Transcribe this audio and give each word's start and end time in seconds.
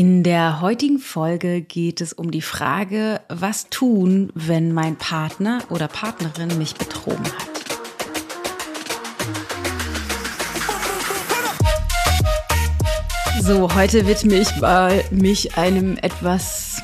In 0.00 0.22
der 0.22 0.62
heutigen 0.62 0.98
Folge 0.98 1.60
geht 1.60 2.00
es 2.00 2.14
um 2.14 2.30
die 2.30 2.40
Frage, 2.40 3.20
was 3.28 3.68
tun, 3.68 4.32
wenn 4.34 4.72
mein 4.72 4.96
Partner 4.96 5.58
oder 5.68 5.88
Partnerin 5.88 6.56
mich 6.56 6.74
betrogen 6.74 7.26
hat. 7.26 7.50
So, 13.42 13.74
heute 13.74 14.06
widme 14.06 14.36
ich 14.36 14.56
mal 14.56 15.04
mich 15.10 15.58
einem 15.58 15.98
etwas, 15.98 16.80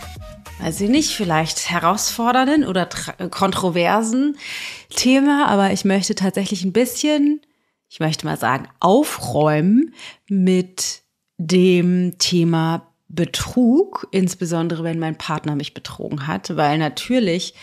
weiß 0.61 0.83
ich 0.83 0.91
nicht, 0.91 1.17
vielleicht 1.17 1.71
herausfordernden 1.71 2.67
oder 2.67 2.87
kontroversen 3.31 4.37
Thema, 4.91 5.49
aber 5.49 5.73
ich 5.73 5.87
möchte 5.87 6.17
tatsächlich 6.17 6.65
ein 6.65 6.75
bisschen, 6.75 7.41
ich 7.89 7.99
möchte 7.99 8.27
mal 8.27 8.37
sagen, 8.37 8.69
aufräumen 8.79 9.95
mit 10.29 11.01
dem 11.39 12.19
Thema 12.19 12.93
Betrug, 13.17 14.07
insbesondere 14.13 14.85
wenn 14.85 15.01
mein 15.01 15.19
Partner 15.19 15.57
mich 15.57 15.75
betrogen 15.75 16.29
hat, 16.29 16.57
weil 16.57 16.79
natürlich 16.79 17.55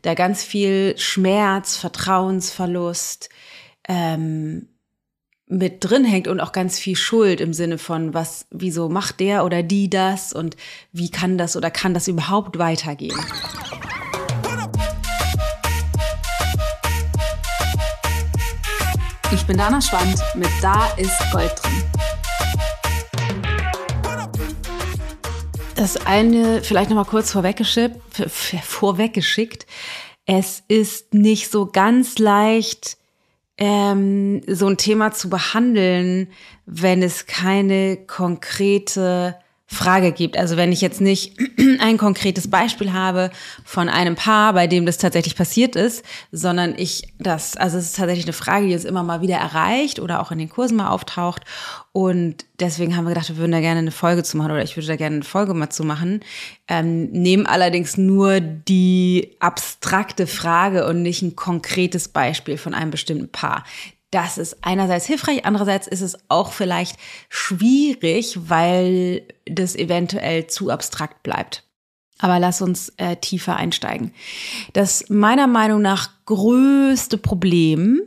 da 0.00 0.14
ganz 0.14 0.42
viel 0.42 0.96
Schmerz, 0.96 1.76
Vertrauensverlust 1.76 3.28
ähm, 3.86 4.68
mit 5.46 5.78
drin 5.80 6.04
hängt 6.04 6.28
und 6.28 6.40
auch 6.40 6.52
ganz 6.52 6.78
viel 6.78 6.96
Schuld 6.96 7.40
im 7.40 7.52
Sinne 7.52 7.76
von, 7.76 8.14
was, 8.14 8.46
wieso 8.50 8.88
macht 8.88 9.20
der 9.20 9.44
oder 9.44 9.62
die 9.62 9.90
das 9.90 10.32
und 10.32 10.56
wie 10.92 11.10
kann 11.10 11.36
das 11.36 11.56
oder 11.56 11.70
kann 11.70 11.92
das 11.92 12.06
überhaupt 12.08 12.58
weitergehen? 12.58 13.18
Ich 19.32 19.44
bin 19.44 19.58
Dana 19.58 19.80
Schwand 19.80 20.22
mit 20.36 20.50
Da 20.62 20.86
ist 20.96 21.18
Gold 21.32 21.52
drin. 21.62 21.89
Das 25.80 25.96
eine 25.96 26.62
vielleicht 26.62 26.90
noch 26.90 26.96
mal 26.96 27.06
kurz 27.06 27.32
vorweggeschickt, 27.32 27.96
vorweggeschickt. 28.62 29.64
Es 30.26 30.62
ist 30.68 31.14
nicht 31.14 31.50
so 31.50 31.64
ganz 31.64 32.18
leicht, 32.18 32.98
ähm, 33.56 34.42
so 34.46 34.66
ein 34.66 34.76
Thema 34.76 35.12
zu 35.12 35.30
behandeln, 35.30 36.28
wenn 36.66 37.02
es 37.02 37.24
keine 37.24 37.96
konkrete 37.96 39.36
Frage 39.72 40.10
gibt. 40.10 40.36
Also 40.36 40.56
wenn 40.56 40.72
ich 40.72 40.80
jetzt 40.80 41.00
nicht 41.00 41.38
ein 41.78 41.96
konkretes 41.96 42.50
Beispiel 42.50 42.92
habe 42.92 43.30
von 43.64 43.88
einem 43.88 44.16
Paar, 44.16 44.52
bei 44.52 44.66
dem 44.66 44.84
das 44.84 44.98
tatsächlich 44.98 45.36
passiert 45.36 45.76
ist, 45.76 46.04
sondern 46.32 46.74
ich 46.76 47.14
das, 47.20 47.56
also 47.56 47.78
es 47.78 47.86
ist 47.86 47.96
tatsächlich 47.96 48.26
eine 48.26 48.32
Frage, 48.32 48.66
die 48.66 48.74
uns 48.74 48.84
immer 48.84 49.04
mal 49.04 49.20
wieder 49.20 49.36
erreicht 49.36 50.00
oder 50.00 50.20
auch 50.20 50.32
in 50.32 50.38
den 50.38 50.48
Kursen 50.48 50.76
mal 50.76 50.88
auftaucht. 50.88 51.44
Und 51.92 52.46
deswegen 52.58 52.96
haben 52.96 53.04
wir 53.04 53.10
gedacht, 53.10 53.28
wir 53.28 53.36
würden 53.36 53.52
da 53.52 53.60
gerne 53.60 53.78
eine 53.78 53.92
Folge 53.92 54.24
zu 54.24 54.36
machen 54.36 54.50
oder 54.50 54.64
ich 54.64 54.76
würde 54.76 54.88
da 54.88 54.96
gerne 54.96 55.16
eine 55.16 55.24
Folge 55.24 55.54
mal 55.54 55.70
zu 55.70 55.84
machen. 55.84 56.20
Ähm, 56.66 57.04
nehmen 57.12 57.46
allerdings 57.46 57.96
nur 57.96 58.40
die 58.40 59.36
abstrakte 59.38 60.26
Frage 60.26 60.84
und 60.84 61.02
nicht 61.02 61.22
ein 61.22 61.36
konkretes 61.36 62.08
Beispiel 62.08 62.58
von 62.58 62.74
einem 62.74 62.90
bestimmten 62.90 63.30
Paar 63.30 63.64
das 64.10 64.38
ist 64.38 64.58
einerseits 64.62 65.06
hilfreich, 65.06 65.44
andererseits 65.44 65.86
ist 65.86 66.00
es 66.00 66.18
auch 66.28 66.52
vielleicht 66.52 66.96
schwierig, 67.28 68.38
weil 68.48 69.22
das 69.46 69.76
eventuell 69.76 70.46
zu 70.48 70.70
abstrakt 70.70 71.22
bleibt. 71.22 71.64
Aber 72.18 72.38
lass 72.38 72.60
uns 72.60 72.90
äh, 72.96 73.16
tiefer 73.16 73.56
einsteigen. 73.56 74.12
Das 74.72 75.08
meiner 75.08 75.46
Meinung 75.46 75.80
nach 75.80 76.10
größte 76.26 77.18
Problem, 77.18 78.02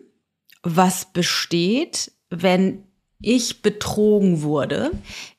was 0.61 1.05
besteht, 1.05 2.11
wenn 2.29 2.83
ich 3.19 3.61
betrogen 3.61 4.41
wurde, 4.41 4.91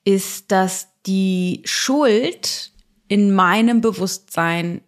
ist, 0.05 0.51
dass 0.51 0.89
die 1.07 1.63
Schuld 1.65 2.73
in 3.09 3.33
meinem 3.33 3.81
Bewusstsein 3.81 4.81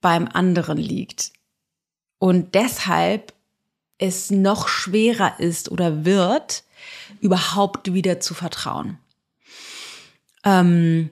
beim 0.00 0.28
anderen 0.28 0.78
liegt. 0.78 1.32
Und 2.18 2.54
deshalb 2.54 3.32
es 3.98 4.30
noch 4.30 4.68
schwerer 4.68 5.38
ist 5.38 5.70
oder 5.70 6.04
wird, 6.04 6.64
überhaupt 7.20 7.92
wieder 7.92 8.20
zu 8.20 8.34
vertrauen. 8.34 8.98
Ähm, 10.44 11.10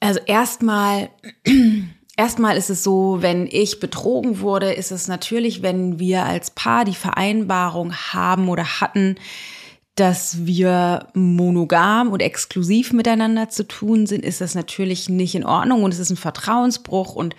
also 0.00 0.20
erstmal, 0.26 1.10
erstmal 2.16 2.56
ist 2.56 2.70
es 2.70 2.82
so, 2.82 3.18
wenn 3.20 3.46
ich 3.46 3.80
betrogen 3.80 4.40
wurde, 4.40 4.72
ist 4.72 4.90
es 4.90 5.08
natürlich, 5.08 5.62
wenn 5.62 5.98
wir 5.98 6.24
als 6.24 6.50
Paar 6.50 6.84
die 6.84 6.94
Vereinbarung 6.94 7.94
haben 7.94 8.48
oder 8.48 8.80
hatten, 8.80 9.16
dass 9.94 10.46
wir 10.46 11.08
monogam 11.14 12.12
und 12.12 12.20
exklusiv 12.20 12.92
miteinander 12.92 13.48
zu 13.48 13.66
tun 13.66 14.06
sind, 14.06 14.24
ist 14.24 14.40
das 14.40 14.54
natürlich 14.54 15.08
nicht 15.08 15.34
in 15.34 15.44
Ordnung 15.44 15.82
und 15.82 15.92
es 15.92 15.98
ist 15.98 16.10
ein 16.10 16.16
Vertrauensbruch 16.16 17.16
und 17.16 17.34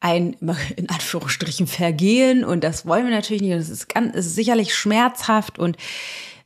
ein, 0.00 0.36
in 0.76 0.88
Anführungsstrichen, 0.88 1.66
Vergehen 1.66 2.44
und 2.44 2.62
das 2.64 2.86
wollen 2.86 3.04
wir 3.04 3.14
natürlich 3.14 3.42
nicht. 3.42 3.54
Das 3.54 3.68
ist, 3.68 3.88
ganz, 3.88 4.14
ist 4.14 4.34
sicherlich 4.34 4.74
schmerzhaft 4.74 5.58
und 5.58 5.76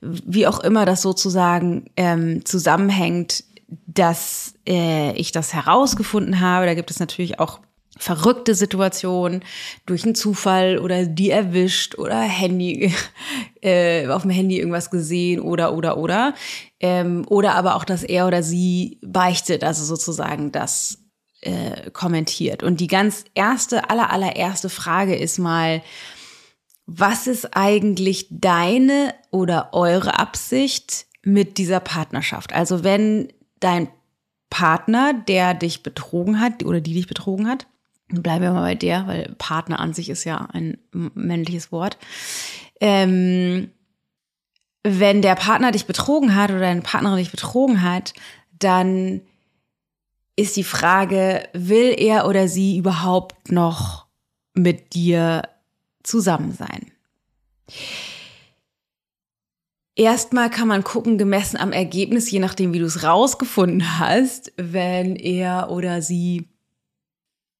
wie 0.00 0.46
auch 0.46 0.60
immer 0.60 0.86
das 0.86 1.02
sozusagen 1.02 1.90
ähm, 1.96 2.44
zusammenhängt, 2.44 3.44
dass 3.86 4.54
äh, 4.66 5.12
ich 5.12 5.32
das 5.32 5.52
herausgefunden 5.52 6.40
habe. 6.40 6.66
Da 6.66 6.74
gibt 6.74 6.90
es 6.90 7.00
natürlich 7.00 7.38
auch 7.38 7.60
verrückte 7.98 8.54
Situationen 8.54 9.42
durch 9.84 10.04
einen 10.04 10.14
Zufall 10.14 10.78
oder 10.78 11.04
die 11.04 11.30
erwischt 11.30 11.98
oder 11.98 12.18
Handy 12.20 12.94
äh, 13.62 14.06
auf 14.08 14.22
dem 14.22 14.30
Handy 14.30 14.58
irgendwas 14.58 14.90
gesehen 14.90 15.40
oder 15.40 15.74
oder 15.74 15.98
oder 15.98 16.34
ähm, 16.80 17.26
oder 17.28 17.54
aber 17.54 17.76
auch, 17.76 17.84
dass 17.84 18.02
er 18.02 18.26
oder 18.26 18.42
sie 18.42 18.98
beichtet, 19.02 19.64
also 19.64 19.84
sozusagen 19.84 20.50
das 20.50 20.98
äh, 21.40 21.90
kommentiert. 21.90 22.62
Und 22.62 22.80
die 22.80 22.86
ganz 22.86 23.24
erste, 23.34 23.90
aller, 23.90 24.10
allererste 24.10 24.68
Frage 24.68 25.16
ist 25.16 25.38
mal, 25.38 25.82
was 26.86 27.26
ist 27.26 27.56
eigentlich 27.56 28.26
deine 28.30 29.14
oder 29.30 29.70
eure 29.72 30.18
Absicht 30.18 31.06
mit 31.22 31.58
dieser 31.58 31.80
Partnerschaft? 31.80 32.52
Also 32.52 32.82
wenn 32.82 33.32
dein 33.60 33.88
Partner, 34.50 35.14
der 35.14 35.54
dich 35.54 35.82
betrogen 35.82 36.40
hat 36.40 36.64
oder 36.64 36.80
die 36.80 36.94
dich 36.94 37.06
betrogen 37.06 37.48
hat, 37.48 37.66
bleiben 38.08 38.42
wir 38.42 38.52
mal 38.52 38.62
bei 38.62 38.74
der, 38.74 39.06
weil 39.06 39.34
Partner 39.38 39.78
an 39.78 39.94
sich 39.94 40.10
ist 40.10 40.24
ja 40.24 40.48
ein 40.52 40.78
männliches 40.92 41.70
Wort. 41.70 41.96
Ähm, 42.80 43.70
wenn 44.82 45.22
der 45.22 45.36
Partner 45.36 45.72
dich 45.72 45.86
betrogen 45.86 46.34
hat 46.34 46.50
oder 46.50 46.60
deine 46.60 46.82
Partnerin 46.82 47.18
dich 47.18 47.30
betrogen 47.30 47.82
hat, 47.82 48.14
dann 48.58 49.20
ist 50.40 50.56
die 50.56 50.64
Frage, 50.64 51.48
will 51.52 51.94
er 51.98 52.26
oder 52.26 52.48
sie 52.48 52.78
überhaupt 52.78 53.52
noch 53.52 54.06
mit 54.54 54.94
dir 54.94 55.42
zusammen 56.02 56.52
sein? 56.52 56.90
Erstmal 59.96 60.48
kann 60.48 60.66
man 60.66 60.82
gucken, 60.82 61.18
gemessen 61.18 61.58
am 61.58 61.72
Ergebnis, 61.72 62.30
je 62.30 62.38
nachdem, 62.38 62.72
wie 62.72 62.78
du 62.78 62.86
es 62.86 63.02
rausgefunden 63.02 63.98
hast, 63.98 64.52
wenn 64.56 65.14
er 65.14 65.70
oder 65.70 66.00
sie 66.00 66.48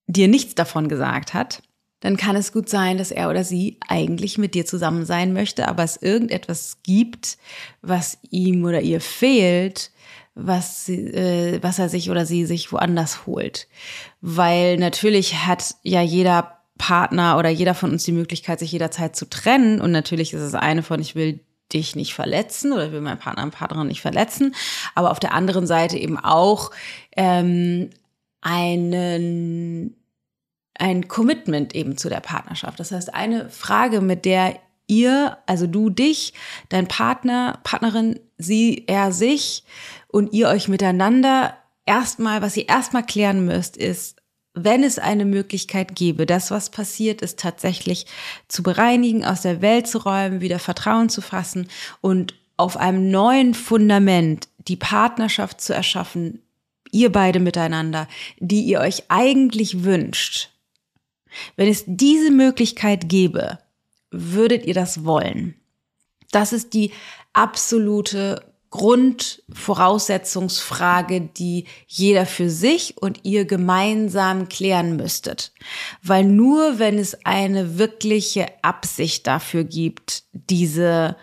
dir 0.07 0.27
nichts 0.29 0.55
davon 0.55 0.89
gesagt 0.89 1.35
hat, 1.35 1.63
dann 2.01 2.17
kann 2.17 2.35
es 2.35 2.51
gut 2.51 2.71
sein, 2.71 2.97
dass 2.97 3.11
er 3.11 3.29
oder 3.29 3.45
sie 3.45 3.77
eigentlich 3.87 4.39
mit 4.39 4.55
dir 4.55 4.65
zusammen 4.65 5.05
sein 5.05 5.35
möchte, 5.35 5.69
aber 5.69 5.85
es 5.85 5.99
irgendetwas 5.99 6.79
gibt, 6.83 7.37
was 7.83 8.17
ihm 8.31 8.65
oder 8.65 8.81
ihr 8.81 9.03
fehlt, 9.03 9.91
was, 10.47 10.89
äh, 10.89 11.63
was 11.63 11.79
er 11.79 11.89
sich 11.89 12.11
oder 12.11 12.27
sie 12.27 12.47
sich 12.47 12.73
woanders 12.73 13.27
holt. 13.27 13.69
Weil 14.21 14.77
natürlich 14.77 15.47
hat 15.47 15.75
ja 15.83 16.03
jeder 16.03 16.59
Partner 16.79 17.39
oder 17.39 17.51
jeder 17.51 17.75
von 17.75 17.91
uns 17.91 18.05
die 18.05 18.13
Möglichkeit, 18.13 18.59
sich 18.59 18.73
jederzeit 18.73 19.15
zu 19.15 19.29
trennen. 19.29 19.81
Und 19.81 19.93
natürlich 19.93 20.33
ist 20.33 20.41
es 20.41 20.55
eine 20.55 20.83
von, 20.83 21.01
ich 21.01 21.15
will 21.15 21.41
dich 21.73 21.95
nicht 21.95 22.15
verletzen 22.15 22.73
oder 22.73 22.87
ich 22.87 22.93
will 22.93 23.01
meinen 23.01 23.19
Partner 23.19 23.45
und 23.45 23.53
Partnerin 23.53 23.87
nicht 23.87 24.01
verletzen. 24.01 24.55
Aber 24.95 25.11
auf 25.11 25.21
der 25.21 25.35
anderen 25.35 25.67
Seite 25.67 25.99
eben 25.99 26.19
auch 26.19 26.71
ähm, 27.17 27.91
einen 28.41 29.97
ein 30.81 31.09
Commitment 31.09 31.75
eben 31.75 31.99
zu 31.99 32.09
der 32.09 32.21
Partnerschaft. 32.21 32.81
Das 32.81 32.91
heißt, 32.91 33.13
eine 33.13 33.51
Frage, 33.51 34.01
mit 34.01 34.25
der 34.25 34.57
ihr, 34.91 35.39
also 35.47 35.67
du 35.67 35.89
dich, 35.89 36.35
dein 36.69 36.89
Partner, 36.89 37.61
Partnerin, 37.63 38.21
sie, 38.37 38.85
er 38.87 39.13
sich 39.13 39.65
und 40.09 40.33
ihr 40.33 40.49
euch 40.49 40.69
miteinander 40.69 41.57
erstmal, 41.87 42.43
was 42.43 42.57
ihr 42.57 42.69
erstmal 42.69 43.07
klären 43.07 43.45
müsst, 43.47 43.77
ist, 43.77 44.17
wenn 44.53 44.83
es 44.83 44.99
eine 44.99 45.25
Möglichkeit 45.25 45.95
gäbe, 45.95 46.27
das, 46.27 46.51
was 46.51 46.71
passiert 46.71 47.23
ist, 47.23 47.39
tatsächlich 47.39 48.07
zu 48.49 48.63
bereinigen, 48.63 49.25
aus 49.25 49.43
der 49.43 49.63
Welt 49.63 49.87
zu 49.87 49.99
räumen, 49.99 50.41
wieder 50.41 50.59
Vertrauen 50.59 51.09
zu 51.09 51.21
fassen 51.21 51.69
und 52.01 52.35
auf 52.57 52.77
einem 52.77 53.11
neuen 53.11 53.55
Fundament 53.55 54.49
die 54.59 54.77
Partnerschaft 54.77 55.61
zu 55.61 55.73
erschaffen, 55.73 56.43
ihr 56.91 57.13
beide 57.13 57.39
miteinander, 57.39 58.09
die 58.39 58.63
ihr 58.63 58.81
euch 58.81 59.05
eigentlich 59.09 59.85
wünscht. 59.85 60.51
Wenn 61.57 61.69
es 61.69 61.85
diese 61.87 62.33
Möglichkeit 62.33 63.09
gäbe, 63.09 63.59
würdet 64.11 64.67
ihr 64.67 64.75
das 64.75 65.05
wollen? 65.05 65.55
Das 66.31 66.53
ist 66.53 66.75
die 66.75 66.93
absolute 67.33 68.45
Grundvoraussetzungsfrage, 68.71 71.21
die 71.21 71.67
jeder 71.89 72.25
für 72.25 72.49
sich 72.49 72.97
und 73.01 73.25
ihr 73.25 73.45
gemeinsam 73.45 74.49
klären 74.49 74.95
müsstet. 74.97 75.53
Weil 76.03 76.25
nur 76.25 76.79
wenn 76.79 76.97
es 76.99 77.19
eine 77.25 77.79
wirkliche 77.79 78.47
Absicht 78.63 79.27
dafür 79.27 79.65
gibt, 79.65 80.23
diese 80.33 81.17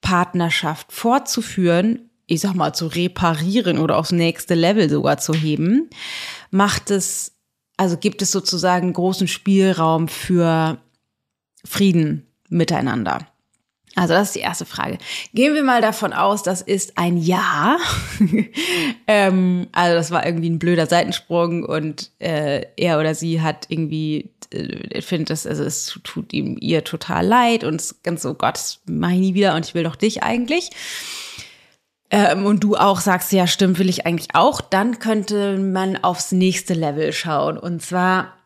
Partnerschaft 0.00 0.92
fortzuführen, 0.92 2.08
ich 2.26 2.40
sag 2.40 2.54
mal 2.54 2.72
zu 2.72 2.86
reparieren 2.86 3.78
oder 3.78 3.98
aufs 3.98 4.12
nächste 4.12 4.54
Level 4.54 4.88
sogar 4.88 5.18
zu 5.18 5.34
heben, 5.34 5.90
macht 6.52 6.92
es, 6.92 7.32
also 7.76 7.96
gibt 7.96 8.22
es 8.22 8.30
sozusagen 8.30 8.92
großen 8.92 9.26
Spielraum 9.26 10.06
für 10.06 10.78
Frieden 11.64 12.26
miteinander. 12.48 13.26
Also 13.96 14.14
das 14.14 14.28
ist 14.28 14.36
die 14.36 14.40
erste 14.40 14.66
Frage. 14.66 14.98
Gehen 15.34 15.54
wir 15.54 15.64
mal 15.64 15.80
davon 15.80 16.12
aus, 16.12 16.42
das 16.42 16.62
ist 16.62 16.96
ein 16.96 17.16
Ja. 17.16 17.76
ähm, 19.06 19.66
also 19.72 19.96
das 19.96 20.10
war 20.12 20.24
irgendwie 20.24 20.48
ein 20.48 20.60
blöder 20.60 20.86
Seitensprung 20.86 21.64
und 21.64 22.10
äh, 22.20 22.66
er 22.76 23.00
oder 23.00 23.14
sie 23.14 23.42
hat 23.42 23.66
irgendwie 23.68 24.30
äh, 24.52 25.02
findet 25.02 25.30
das, 25.30 25.46
also 25.46 25.64
es 25.64 25.98
tut 26.04 26.32
ihm 26.32 26.56
ihr 26.60 26.84
total 26.84 27.26
leid 27.26 27.64
und 27.64 27.80
es 27.80 28.02
ganz 28.02 28.22
so, 28.22 28.34
Gott, 28.34 28.54
das 28.54 28.80
mache 28.86 29.14
ich 29.14 29.20
nie 29.20 29.34
wieder 29.34 29.54
und 29.56 29.66
ich 29.66 29.74
will 29.74 29.82
doch 29.82 29.96
dich 29.96 30.22
eigentlich. 30.22 30.70
Ähm, 32.12 32.46
und 32.46 32.64
du 32.64 32.76
auch 32.76 33.00
sagst, 33.00 33.32
ja, 33.32 33.46
stimmt, 33.46 33.78
will 33.78 33.88
ich 33.88 34.06
eigentlich 34.06 34.34
auch, 34.34 34.60
dann 34.60 34.98
könnte 34.98 35.58
man 35.58 35.96
aufs 35.96 36.32
nächste 36.32 36.74
Level 36.74 37.12
schauen. 37.12 37.56
Und 37.56 37.82
zwar 37.82 38.36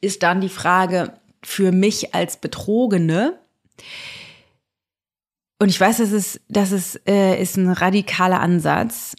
ist 0.00 0.22
dann 0.22 0.40
die 0.40 0.48
Frage 0.48 1.12
für 1.42 1.72
mich 1.72 2.14
als 2.14 2.36
Betrogene, 2.36 3.38
und 5.60 5.68
ich 5.68 5.78
weiß, 5.78 5.98
das 5.98 6.10
ist, 6.10 6.40
das 6.48 6.72
ist, 6.72 7.06
äh, 7.06 7.40
ist 7.40 7.56
ein 7.56 7.70
radikaler 7.70 8.40
Ansatz. 8.40 9.14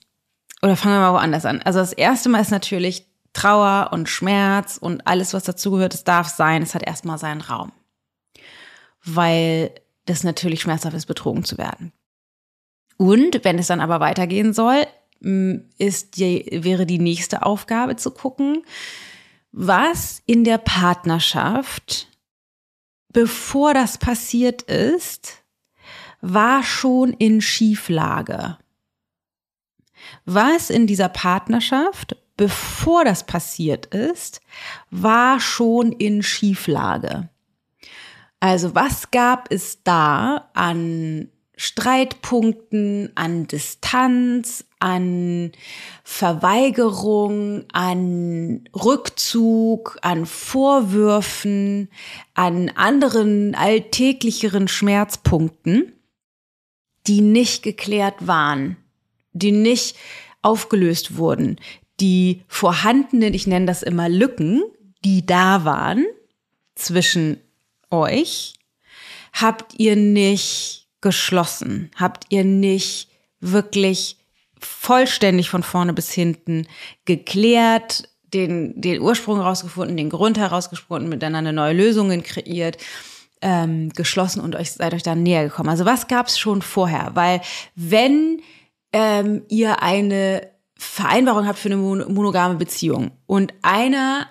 Oder 0.64 0.76
fangen 0.76 0.96
wir 0.96 1.12
mal 1.12 1.14
woanders 1.14 1.46
an. 1.46 1.62
Also 1.62 1.80
das 1.80 1.94
erste 1.94 2.30
Mal 2.30 2.42
ist 2.42 2.50
natürlich 2.50 3.06
Trauer 3.34 3.90
und 3.94 4.10
Schmerz 4.10 4.78
und 4.78 5.06
alles, 5.06 5.36
was 5.36 5.44
dazugehört, 5.44 5.94
es 5.94 6.04
darf 6.04 6.28
sein, 6.28 6.64
es 6.64 6.74
hat 6.74 6.84
erstmal 6.86 7.20
seinen 7.20 7.42
Raum. 7.42 7.72
Weil 9.06 9.72
das 10.06 10.24
natürlich 10.24 10.62
schmerzhaft 10.62 10.96
ist, 10.96 11.06
betrogen 11.06 11.44
zu 11.44 11.60
werden. 11.60 11.94
Und 12.98 13.44
wenn 13.44 13.60
es 13.60 13.68
dann 13.68 13.80
aber 13.80 14.00
weitergehen 14.00 14.54
soll, 14.54 14.86
ist 15.78 16.18
die, 16.18 16.60
wäre 16.64 16.88
die 16.88 17.00
nächste 17.00 17.46
Aufgabe 17.46 17.96
zu 17.98 18.10
gucken, 18.10 18.64
was 19.52 20.24
in 20.26 20.44
der 20.44 20.58
Partnerschaft, 20.58 22.08
bevor 23.14 23.74
das 23.74 23.98
passiert 23.98 24.64
ist, 24.64 25.44
war 26.22 26.64
schon 26.64 27.14
in 27.14 27.42
Schieflage. 27.42 28.58
Was 30.26 30.70
in 30.70 30.88
dieser 30.88 31.10
Partnerschaft, 31.10 32.16
bevor 32.38 33.06
das 33.06 33.26
passiert 33.26 33.88
ist, 33.88 34.42
war 34.90 35.40
schon 35.40 35.92
in 35.92 36.24
Schieflage. 36.24 37.30
Also 38.40 38.74
was 38.74 39.12
gab 39.12 39.52
es 39.52 39.84
da 39.84 40.50
an 40.54 41.30
Streitpunkten, 41.56 43.12
an 43.16 43.46
Distanz, 43.46 44.66
an 44.82 45.52
Verweigerung, 46.04 47.64
an 47.72 48.68
Rückzug, 48.74 49.98
an 50.02 50.26
Vorwürfen, 50.26 51.90
an 52.34 52.70
anderen 52.76 53.56
alltäglicheren 53.56 54.68
Schmerzpunkten, 54.68 55.94
die 57.08 57.22
nicht 57.22 57.64
geklärt 57.64 58.28
waren, 58.28 58.78
die 59.34 59.52
nicht 59.52 59.96
aufgelöst 60.42 61.16
wurden, 61.16 61.58
die 62.00 62.44
vorhandenen, 62.48 63.34
ich 63.34 63.48
nenne 63.48 63.68
das 63.68 63.84
immer 63.84 64.10
Lücken, 64.10 64.64
die 65.06 65.26
da 65.26 65.64
waren 65.64 66.06
zwischen 66.76 67.40
euch, 67.92 68.56
habt 69.34 69.80
ihr 69.80 69.96
nicht 69.96 70.88
geschlossen, 71.02 71.92
habt 71.96 72.26
ihr 72.30 72.44
nicht 72.44 73.10
wirklich 73.40 74.18
vollständig 74.62 75.50
von 75.50 75.64
vorne 75.64 75.94
bis 75.94 76.12
hinten 76.12 76.68
geklärt, 77.06 78.10
den, 78.34 78.80
den 78.80 79.02
Ursprung 79.02 79.38
herausgefunden, 79.38 79.98
den 79.98 80.10
Grund 80.10 80.38
herausgefunden, 80.38 81.10
miteinander 81.10 81.52
neue 81.52 81.74
Lösungen 81.74 82.24
kreiert 82.24 82.78
ähm, 83.42 83.90
geschlossen 83.90 84.42
und 84.42 84.56
euch 84.56 84.72
seid 84.72 84.94
euch 84.94 85.04
dann 85.04 85.24
näher 85.24 85.44
gekommen. 85.44 85.70
Also 85.70 85.86
was 85.86 86.08
gab 86.08 86.28
es 86.28 86.40
schon 86.40 86.62
vorher? 86.62 87.12
Weil 87.14 87.42
wenn 87.76 88.42
ähm, 88.94 89.44
ihr 89.50 89.82
eine 89.82 90.50
Vereinbarung 90.78 91.48
habt 91.48 91.60
für 91.60 91.70
eine 91.70 91.78
monogame 91.78 92.56
Beziehung 92.56 93.12
und 93.26 93.54
einer 93.62 94.28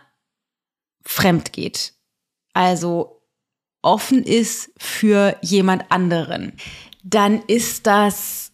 fremd 1.04 1.52
geht, 1.52 1.94
also 2.52 3.22
offen 3.82 4.22
ist 4.22 4.72
für 4.78 5.36
jemand 5.42 5.90
anderen, 5.90 6.52
dann 7.02 7.42
ist 7.46 7.86
das 7.86 8.49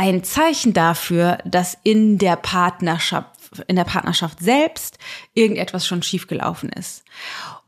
ein 0.00 0.24
Zeichen 0.24 0.72
dafür, 0.72 1.36
dass 1.44 1.76
in 1.82 2.16
der 2.16 2.36
Partnerschaft, 2.36 3.28
in 3.66 3.76
der 3.76 3.84
Partnerschaft 3.84 4.40
selbst 4.40 4.96
irgendetwas 5.34 5.86
schon 5.86 6.02
schiefgelaufen 6.02 6.70
ist. 6.70 7.04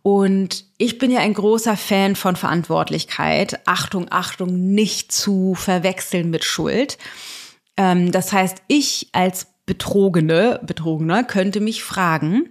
Und 0.00 0.64
ich 0.79 0.96
bin 0.96 1.11
ja 1.11 1.20
ein 1.20 1.34
großer 1.34 1.76
Fan 1.76 2.17
von 2.17 2.37
Verantwortlichkeit. 2.37 3.61
Achtung, 3.67 4.06
Achtung, 4.11 4.73
nicht 4.73 5.12
zu 5.12 5.55
verwechseln 5.55 6.31
mit 6.31 6.43
Schuld. 6.44 6.96
Ähm, 7.76 8.12
das 8.12 8.32
heißt, 8.32 8.62
ich 8.67 9.11
als 9.12 9.49
Betrogene, 9.67 10.58
Betrogener 10.62 11.25
könnte 11.25 11.61
mich 11.61 11.85
fragen, 11.85 12.49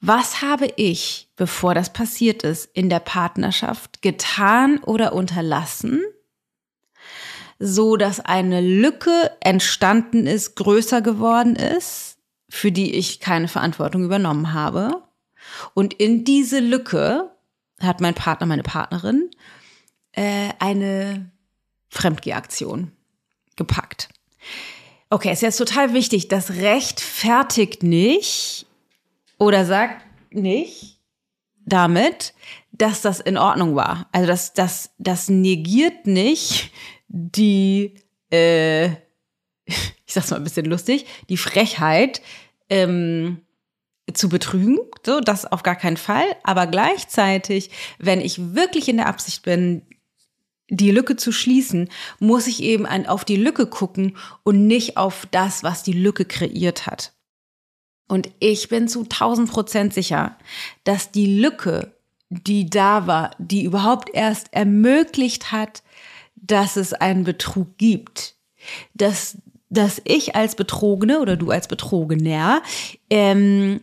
was 0.00 0.40
habe 0.40 0.72
ich, 0.76 1.28
bevor 1.36 1.74
das 1.74 1.92
passiert 1.92 2.42
ist, 2.42 2.70
in 2.72 2.88
der 2.88 3.00
Partnerschaft 3.00 4.00
getan 4.00 4.78
oder 4.78 5.12
unterlassen, 5.12 6.02
so 7.58 7.96
dass 7.96 8.20
eine 8.20 8.60
Lücke 8.60 9.32
entstanden 9.40 10.26
ist, 10.26 10.56
größer 10.56 11.02
geworden 11.02 11.56
ist, 11.56 12.18
für 12.48 12.72
die 12.72 12.94
ich 12.94 13.20
keine 13.20 13.48
Verantwortung 13.48 14.04
übernommen 14.04 14.52
habe? 14.52 15.02
Und 15.74 15.94
in 15.94 16.24
diese 16.24 16.60
Lücke 16.60 17.30
hat 17.80 18.00
mein 18.00 18.14
Partner, 18.14 18.46
meine 18.46 18.62
Partnerin, 18.62 19.30
äh, 20.12 20.50
eine 20.58 21.30
Fremdgehaktion 21.88 22.92
gepackt. 23.56 24.08
Okay, 25.10 25.32
ist 25.32 25.42
jetzt 25.42 25.58
total 25.58 25.92
wichtig. 25.92 26.28
Das 26.28 26.50
rechtfertigt 26.52 27.82
nicht 27.82 28.66
oder 29.38 29.64
sagt 29.64 30.04
nicht 30.32 30.98
damit, 31.66 32.34
dass 32.72 33.00
das 33.00 33.20
in 33.20 33.38
Ordnung 33.38 33.76
war. 33.76 34.08
Also 34.12 34.26
das, 34.26 34.52
das, 34.52 34.90
das 34.98 35.28
negiert 35.28 36.06
nicht 36.06 36.72
die, 37.08 37.94
äh, 38.30 38.86
ich 39.66 40.12
sag's 40.12 40.30
mal 40.30 40.36
ein 40.36 40.44
bisschen 40.44 40.66
lustig, 40.66 41.06
die 41.28 41.36
Frechheit, 41.36 42.22
ähm, 42.70 43.40
zu 44.12 44.28
betrügen, 44.28 44.78
so 45.04 45.20
das 45.20 45.50
auf 45.50 45.62
gar 45.62 45.76
keinen 45.76 45.96
Fall, 45.96 46.26
aber 46.42 46.66
gleichzeitig, 46.66 47.70
wenn 47.98 48.20
ich 48.20 48.54
wirklich 48.54 48.88
in 48.88 48.98
der 48.98 49.06
Absicht 49.06 49.42
bin, 49.42 49.82
die 50.68 50.90
Lücke 50.90 51.16
zu 51.16 51.32
schließen, 51.32 51.88
muss 52.18 52.46
ich 52.46 52.62
eben 52.62 52.86
auf 52.86 53.24
die 53.24 53.36
Lücke 53.36 53.66
gucken 53.66 54.16
und 54.42 54.66
nicht 54.66 54.96
auf 54.96 55.26
das, 55.30 55.62
was 55.62 55.82
die 55.82 55.92
Lücke 55.92 56.24
kreiert 56.24 56.86
hat. 56.86 57.12
Und 58.08 58.30
ich 58.40 58.68
bin 58.68 58.88
zu 58.88 59.02
1000 59.02 59.50
Prozent 59.50 59.94
sicher, 59.94 60.36
dass 60.84 61.10
die 61.10 61.38
Lücke, 61.40 61.94
die 62.28 62.68
da 62.68 63.06
war, 63.06 63.30
die 63.38 63.64
überhaupt 63.64 64.10
erst 64.12 64.52
ermöglicht 64.52 65.52
hat, 65.52 65.82
dass 66.46 66.76
es 66.76 66.92
einen 66.92 67.24
Betrug 67.24 67.78
gibt, 67.78 68.36
dass, 68.92 69.38
dass 69.70 70.00
ich 70.04 70.36
als 70.36 70.54
Betrogene 70.54 71.20
oder 71.20 71.36
du 71.36 71.50
als 71.50 71.68
Betrogener 71.68 72.62
ähm, 73.10 73.80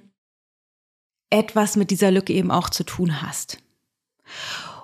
etwas 1.29 1.75
mit 1.75 1.91
dieser 1.91 2.11
Lücke 2.11 2.33
eben 2.33 2.51
auch 2.51 2.69
zu 2.69 2.83
tun 2.83 3.21
hast. 3.21 3.57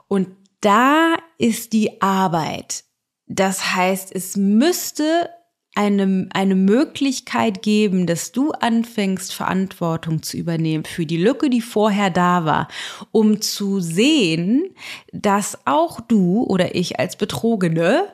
Und 0.07 0.29
da 0.62 1.15
ist 1.38 1.74
die 1.74 2.01
Arbeit. 2.01 2.84
Das 3.27 3.75
heißt, 3.75 4.15
es 4.15 4.38
müsste 4.38 5.29
eine, 5.77 6.27
eine 6.34 6.55
Möglichkeit 6.55 7.62
geben, 7.62 8.07
dass 8.07 8.31
du 8.31 8.51
anfängst, 8.51 9.31
Verantwortung 9.34 10.24
zu 10.24 10.36
übernehmen 10.36 10.86
für 10.86 11.05
die 11.05 11.17
Lücke, 11.17 11.51
die 11.51 11.62
vorher 11.62 12.10
da 12.10 12.46
war, 12.46 12.67
um 13.12 13.41
zu 13.41 13.79
sehen, 13.79 14.74
dass 15.13 15.60
auch 15.65 16.01
du 16.01 16.43
oder 16.43 16.74
ich 16.74 17.00
als 17.00 17.15
Betrogene, 17.15 18.07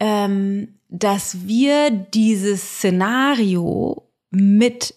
ähm, 0.00 0.74
dass 0.90 1.48
wir 1.48 1.90
dieses 1.90 2.76
Szenario 2.76 4.06
mit 4.30 4.94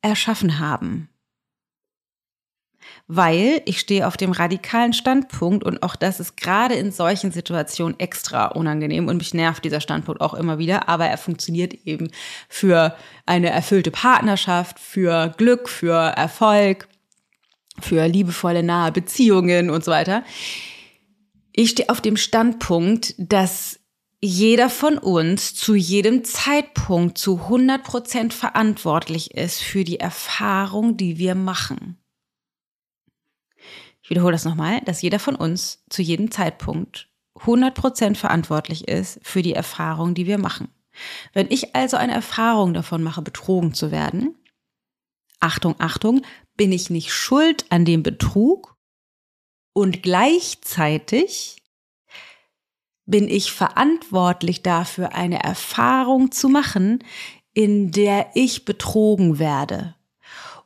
erschaffen 0.00 0.58
haben 0.58 1.09
weil 3.12 3.60
ich 3.64 3.80
stehe 3.80 4.06
auf 4.06 4.16
dem 4.16 4.30
radikalen 4.30 4.92
Standpunkt 4.92 5.64
und 5.64 5.82
auch 5.82 5.96
das 5.96 6.20
ist 6.20 6.36
gerade 6.36 6.74
in 6.74 6.92
solchen 6.92 7.32
Situationen 7.32 7.98
extra 7.98 8.46
unangenehm 8.46 9.08
und 9.08 9.16
mich 9.16 9.34
nervt 9.34 9.64
dieser 9.64 9.80
Standpunkt 9.80 10.20
auch 10.20 10.32
immer 10.32 10.58
wieder, 10.58 10.88
aber 10.88 11.06
er 11.06 11.18
funktioniert 11.18 11.74
eben 11.84 12.12
für 12.48 12.94
eine 13.26 13.50
erfüllte 13.50 13.90
Partnerschaft, 13.90 14.78
für 14.78 15.34
Glück, 15.36 15.68
für 15.68 15.96
Erfolg, 15.96 16.86
für 17.80 18.06
liebevolle 18.06 18.62
nahe 18.62 18.92
Beziehungen 18.92 19.70
und 19.70 19.84
so 19.84 19.90
weiter. 19.90 20.22
Ich 21.52 21.70
stehe 21.70 21.88
auf 21.88 22.00
dem 22.00 22.16
Standpunkt, 22.16 23.16
dass 23.18 23.80
jeder 24.20 24.70
von 24.70 24.98
uns 24.98 25.56
zu 25.56 25.74
jedem 25.74 26.22
Zeitpunkt 26.22 27.18
zu 27.18 27.40
100 27.40 27.82
Prozent 27.82 28.34
verantwortlich 28.34 29.34
ist 29.34 29.60
für 29.60 29.82
die 29.82 29.98
Erfahrung, 29.98 30.96
die 30.96 31.18
wir 31.18 31.34
machen. 31.34 31.99
Wiederhole 34.10 34.32
das 34.32 34.44
nochmal, 34.44 34.80
dass 34.80 35.02
jeder 35.02 35.20
von 35.20 35.36
uns 35.36 35.84
zu 35.88 36.02
jedem 36.02 36.32
Zeitpunkt 36.32 37.08
100 37.38 37.74
Prozent 37.74 38.18
verantwortlich 38.18 38.88
ist 38.88 39.20
für 39.22 39.40
die 39.40 39.54
Erfahrung, 39.54 40.14
die 40.14 40.26
wir 40.26 40.36
machen. 40.36 40.68
Wenn 41.32 41.46
ich 41.48 41.76
also 41.76 41.96
eine 41.96 42.12
Erfahrung 42.12 42.74
davon 42.74 43.04
mache, 43.04 43.22
betrogen 43.22 43.72
zu 43.72 43.92
werden, 43.92 44.34
Achtung, 45.38 45.76
Achtung, 45.78 46.22
bin 46.56 46.72
ich 46.72 46.90
nicht 46.90 47.12
schuld 47.12 47.66
an 47.70 47.84
dem 47.84 48.02
Betrug 48.02 48.76
und 49.74 50.02
gleichzeitig 50.02 51.62
bin 53.06 53.28
ich 53.28 53.52
verantwortlich 53.52 54.64
dafür, 54.64 55.14
eine 55.14 55.40
Erfahrung 55.40 56.32
zu 56.32 56.48
machen, 56.48 57.04
in 57.54 57.92
der 57.92 58.32
ich 58.34 58.64
betrogen 58.64 59.38
werde. 59.38 59.94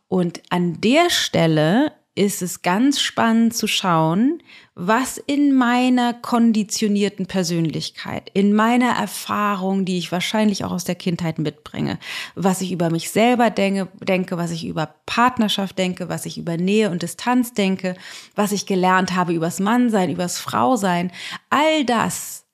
Und 0.09 0.43
an 0.49 0.81
der 0.81 1.11
Stelle 1.11 1.93
ist 2.17 2.43
es 2.43 2.63
ganz 2.63 3.01
spannend 3.01 3.55
zu 3.55 3.67
schauen, 3.67 4.41
was 4.77 5.19
in 5.19 5.53
meiner 5.53 6.15
konditionierten 6.15 7.27
Persönlichkeit, 7.27 8.31
in 8.35 8.55
meiner 8.55 8.91
Erfahrung, 8.91 9.85
die 9.85 9.99
ich 9.99 10.13
wahrscheinlich 10.13 10.65
auch 10.65 10.71
aus 10.71 10.85
der 10.85 10.95
Kindheit 10.95 11.39
mitbringe, 11.39 11.99
was 12.37 12.61
ich 12.61 12.71
über 12.71 12.91
mich 12.91 13.11
selber 13.11 13.51
denke, 13.51 13.89
denke, 14.01 14.37
was 14.37 14.53
ich 14.53 14.65
über 14.65 14.95
Partnerschaft 15.07 15.77
denke, 15.77 16.09
was 16.09 16.25
ich 16.25 16.39
über 16.39 16.57
Nähe 16.57 16.91
und 16.91 17.03
Distanz 17.03 17.53
denke, 17.53 17.97
was 18.37 18.53
ich 18.53 18.67
gelernt 18.67 19.15
habe 19.17 19.33
übers 19.33 19.59
Mannsein, 19.59 20.11
übers 20.11 20.39
Frausein, 20.39 21.11
all 21.51 21.85
das, 21.85 22.47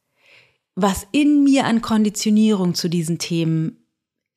was 0.75 1.07
in 1.13 1.45
mir 1.45 1.67
an 1.67 1.83
Konditionierung 1.83 2.75
zu 2.75 2.89
diesen 2.89 3.19
Themen 3.19 3.77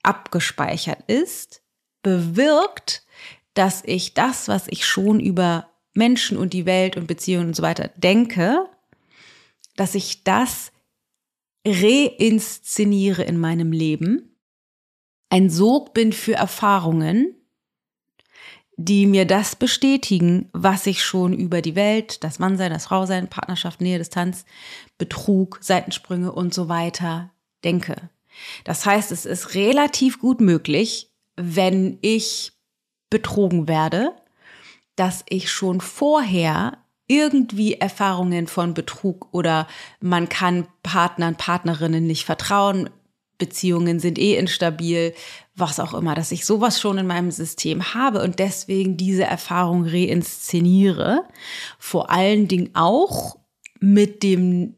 abgespeichert 0.03 0.99
ist, 1.07 1.61
bewirkt, 2.01 3.03
dass 3.53 3.83
ich 3.85 4.13
das, 4.13 4.47
was 4.47 4.67
ich 4.67 4.85
schon 4.85 5.19
über 5.19 5.69
Menschen 5.93 6.37
und 6.37 6.53
die 6.53 6.65
Welt 6.65 6.97
und 6.97 7.07
Beziehungen 7.07 7.47
und 7.47 7.55
so 7.55 7.63
weiter 7.63 7.89
denke, 7.95 8.65
dass 9.75 9.95
ich 9.95 10.23
das 10.23 10.71
reinszeniere 11.65 13.23
in 13.23 13.39
meinem 13.39 13.71
Leben, 13.71 14.37
ein 15.29 15.49
Sog 15.49 15.93
bin 15.93 16.13
für 16.13 16.33
Erfahrungen, 16.33 17.35
die 18.75 19.05
mir 19.05 19.25
das 19.25 19.55
bestätigen, 19.55 20.49
was 20.51 20.87
ich 20.87 21.03
schon 21.03 21.33
über 21.33 21.61
die 21.61 21.75
Welt, 21.75 22.23
das 22.23 22.39
Mannsein, 22.39 22.71
das 22.71 22.85
Frausein, 22.85 23.29
Partnerschaft, 23.29 23.81
Nähe, 23.81 23.99
Distanz, 23.99 24.45
Betrug, 24.97 25.59
Seitensprünge 25.61 26.31
und 26.31 26.53
so 26.53 26.69
weiter 26.69 27.31
denke. 27.63 28.09
Das 28.63 28.85
heißt, 28.85 29.11
es 29.11 29.25
ist 29.25 29.53
relativ 29.53 30.19
gut 30.19 30.41
möglich, 30.41 31.11
wenn 31.35 31.99
ich 32.01 32.51
betrogen 33.13 33.67
werde, 33.67 34.11
dass 34.95 35.23
ich 35.29 35.51
schon 35.51 35.81
vorher 35.81 36.79
irgendwie 37.05 37.75
Erfahrungen 37.75 38.47
von 38.47 38.73
Betrug 38.73 39.27
oder 39.31 39.67
man 40.01 40.29
kann 40.29 40.65
Partnern, 40.81 41.35
Partnerinnen 41.35 42.07
nicht 42.07 42.25
vertrauen, 42.25 42.89
Beziehungen 43.37 43.99
sind 43.99 44.17
eh 44.17 44.35
instabil, 44.35 45.13
was 45.55 45.79
auch 45.79 45.93
immer, 45.93 46.15
dass 46.15 46.31
ich 46.31 46.43
sowas 46.43 46.81
schon 46.81 46.97
in 46.97 47.05
meinem 47.05 47.29
System 47.29 47.93
habe 47.93 48.23
und 48.23 48.39
deswegen 48.39 48.97
diese 48.97 49.25
Erfahrung 49.25 49.85
reinszeniere. 49.85 51.25
Vor 51.77 52.09
allen 52.09 52.47
Dingen 52.47 52.71
auch 52.73 53.37
mit 53.79 54.23
dem 54.23 54.73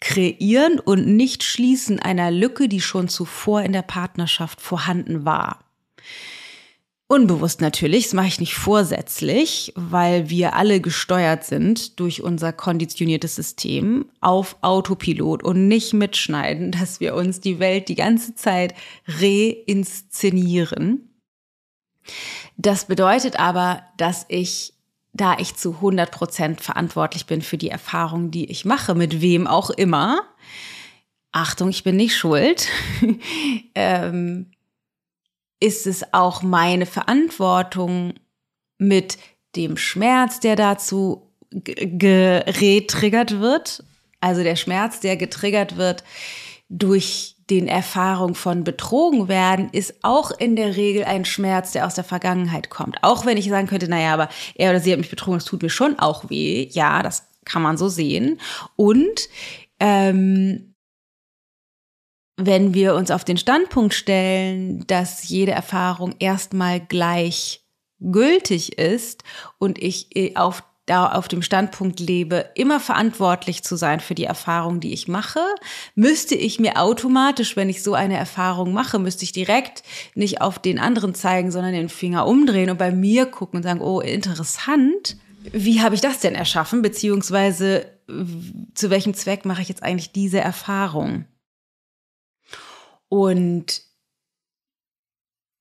Kreieren 0.00 0.80
und 0.80 1.06
Nicht-Schließen 1.06 2.00
einer 2.00 2.32
Lücke, 2.32 2.68
die 2.68 2.80
schon 2.80 3.06
zuvor 3.06 3.62
in 3.62 3.72
der 3.72 3.82
Partnerschaft 3.82 4.60
vorhanden 4.60 5.24
war. 5.24 5.60
Unbewusst 7.08 7.60
natürlich, 7.60 8.04
das 8.04 8.14
mache 8.14 8.26
ich 8.26 8.40
nicht 8.40 8.56
vorsätzlich, 8.56 9.72
weil 9.76 10.28
wir 10.28 10.56
alle 10.56 10.80
gesteuert 10.80 11.44
sind 11.44 12.00
durch 12.00 12.20
unser 12.20 12.52
konditioniertes 12.52 13.36
System 13.36 14.06
auf 14.20 14.56
Autopilot 14.60 15.44
und 15.44 15.68
nicht 15.68 15.94
mitschneiden, 15.94 16.72
dass 16.72 16.98
wir 16.98 17.14
uns 17.14 17.40
die 17.40 17.60
Welt 17.60 17.88
die 17.88 17.94
ganze 17.94 18.34
Zeit 18.34 18.74
reinszenieren. 19.06 21.08
Das 22.56 22.86
bedeutet 22.86 23.38
aber, 23.38 23.84
dass 23.98 24.26
ich, 24.28 24.74
da 25.12 25.38
ich 25.38 25.54
zu 25.54 25.74
100 25.74 26.10
Prozent 26.10 26.60
verantwortlich 26.60 27.26
bin 27.26 27.40
für 27.40 27.56
die 27.56 27.70
Erfahrung, 27.70 28.32
die 28.32 28.50
ich 28.50 28.64
mache, 28.64 28.96
mit 28.96 29.20
wem 29.20 29.46
auch 29.46 29.70
immer, 29.70 30.22
Achtung, 31.30 31.68
ich 31.68 31.84
bin 31.84 31.94
nicht 31.96 32.16
schuld, 32.16 32.66
ähm, 33.76 34.50
ist 35.60 35.86
es 35.86 36.12
auch 36.12 36.42
meine 36.42 36.86
Verantwortung 36.86 38.14
mit 38.78 39.18
dem 39.54 39.76
Schmerz, 39.76 40.40
der 40.40 40.56
dazu 40.56 41.32
getriggert 41.50 43.40
wird, 43.40 43.84
also 44.20 44.42
der 44.42 44.56
Schmerz, 44.56 45.00
der 45.00 45.16
getriggert 45.16 45.76
wird 45.76 46.04
durch 46.68 47.36
den 47.48 47.68
Erfahrung 47.68 48.34
von 48.34 48.64
betrogen 48.64 49.28
werden, 49.28 49.68
ist 49.70 49.94
auch 50.02 50.32
in 50.32 50.56
der 50.56 50.76
Regel 50.76 51.04
ein 51.04 51.24
Schmerz, 51.24 51.72
der 51.72 51.86
aus 51.86 51.94
der 51.94 52.02
Vergangenheit 52.02 52.70
kommt. 52.70 52.98
Auch 53.02 53.24
wenn 53.24 53.36
ich 53.36 53.48
sagen 53.48 53.68
könnte, 53.68 53.88
naja, 53.88 54.12
aber 54.14 54.28
er 54.56 54.70
oder 54.70 54.80
sie 54.80 54.90
hat 54.92 54.98
mich 54.98 55.10
betrogen, 55.10 55.38
das 55.38 55.44
tut 55.44 55.62
mir 55.62 55.70
schon 55.70 55.98
auch 55.98 56.28
weh. 56.28 56.68
Ja, 56.72 57.02
das 57.02 57.28
kann 57.44 57.62
man 57.62 57.76
so 57.76 57.88
sehen. 57.88 58.40
Und 58.74 59.28
ähm, 59.78 60.74
wenn 62.36 62.74
wir 62.74 62.94
uns 62.94 63.10
auf 63.10 63.24
den 63.24 63.38
Standpunkt 63.38 63.94
stellen, 63.94 64.86
dass 64.86 65.28
jede 65.28 65.52
Erfahrung 65.52 66.14
erstmal 66.18 66.80
gleich 66.80 67.64
gültig 67.98 68.78
ist 68.78 69.22
und 69.58 69.82
ich 69.82 70.14
äh, 70.14 70.36
auf 70.36 70.62
da 70.86 71.10
auf 71.10 71.26
dem 71.26 71.42
Standpunkt 71.42 71.98
lebe, 71.98 72.50
immer 72.54 72.78
verantwortlich 72.78 73.64
zu 73.64 73.74
sein 73.74 73.98
für 73.98 74.14
die 74.14 74.24
Erfahrung, 74.24 74.78
die 74.78 74.92
ich 74.92 75.08
mache, 75.08 75.40
müsste 75.96 76.36
ich 76.36 76.60
mir 76.60 76.80
automatisch, 76.80 77.56
wenn 77.56 77.68
ich 77.68 77.82
so 77.82 77.94
eine 77.94 78.16
Erfahrung 78.16 78.72
mache, 78.72 79.00
müsste 79.00 79.24
ich 79.24 79.32
direkt 79.32 79.82
nicht 80.14 80.40
auf 80.40 80.60
den 80.60 80.78
anderen 80.78 81.14
zeigen, 81.14 81.50
sondern 81.50 81.72
den 81.72 81.88
Finger 81.88 82.26
umdrehen 82.26 82.70
und 82.70 82.78
bei 82.78 82.92
mir 82.92 83.26
gucken 83.26 83.58
und 83.58 83.62
sagen, 83.64 83.80
oh, 83.80 83.98
interessant, 84.00 85.16
wie 85.52 85.82
habe 85.82 85.96
ich 85.96 86.00
das 86.00 86.20
denn 86.20 86.36
erschaffen, 86.36 86.82
beziehungsweise 86.82 87.86
zu 88.74 88.90
welchem 88.90 89.14
Zweck 89.14 89.44
mache 89.44 89.62
ich 89.62 89.68
jetzt 89.68 89.82
eigentlich 89.82 90.12
diese 90.12 90.38
Erfahrung? 90.38 91.24
Und 93.08 93.82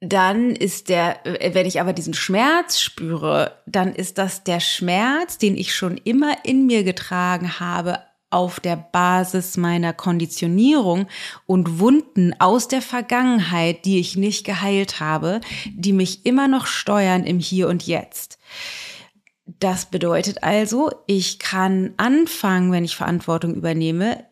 dann 0.01 0.51
ist 0.51 0.89
der, 0.89 1.25
äh, 1.25 1.53
wenn 1.53 1.65
ich 1.65 1.79
aber 1.79 1.93
diesen 1.93 2.13
Schmerz 2.13 2.79
spüre, 2.79 3.63
dann 3.65 3.93
ist 3.93 4.17
das 4.17 4.43
der 4.43 4.59
Schmerz, 4.59 5.37
den 5.37 5.55
ich 5.57 5.73
schon 5.73 5.97
immer 5.97 6.35
in 6.43 6.65
mir 6.65 6.83
getragen 6.83 7.59
habe, 7.59 7.99
auf 8.29 8.59
der 8.59 8.75
Basis 8.75 9.55
meiner 9.55 9.93
Konditionierung 9.93 11.07
und 11.45 11.79
Wunden 11.79 12.33
aus 12.39 12.67
der 12.67 12.81
Vergangenheit, 12.81 13.85
die 13.85 13.99
ich 13.99 14.17
nicht 14.17 14.45
geheilt 14.45 14.99
habe, 14.99 15.39
die 15.73 15.93
mich 15.93 16.25
immer 16.25 16.47
noch 16.47 16.65
steuern 16.65 17.23
im 17.23 17.39
Hier 17.39 17.69
und 17.69 17.87
Jetzt. 17.87 18.37
Das 19.45 19.85
bedeutet 19.85 20.43
also, 20.43 20.91
ich 21.07 21.39
kann 21.39 21.93
anfangen, 21.97 22.71
wenn 22.71 22.83
ich 22.83 22.95
Verantwortung 22.95 23.53
übernehme, 23.55 24.25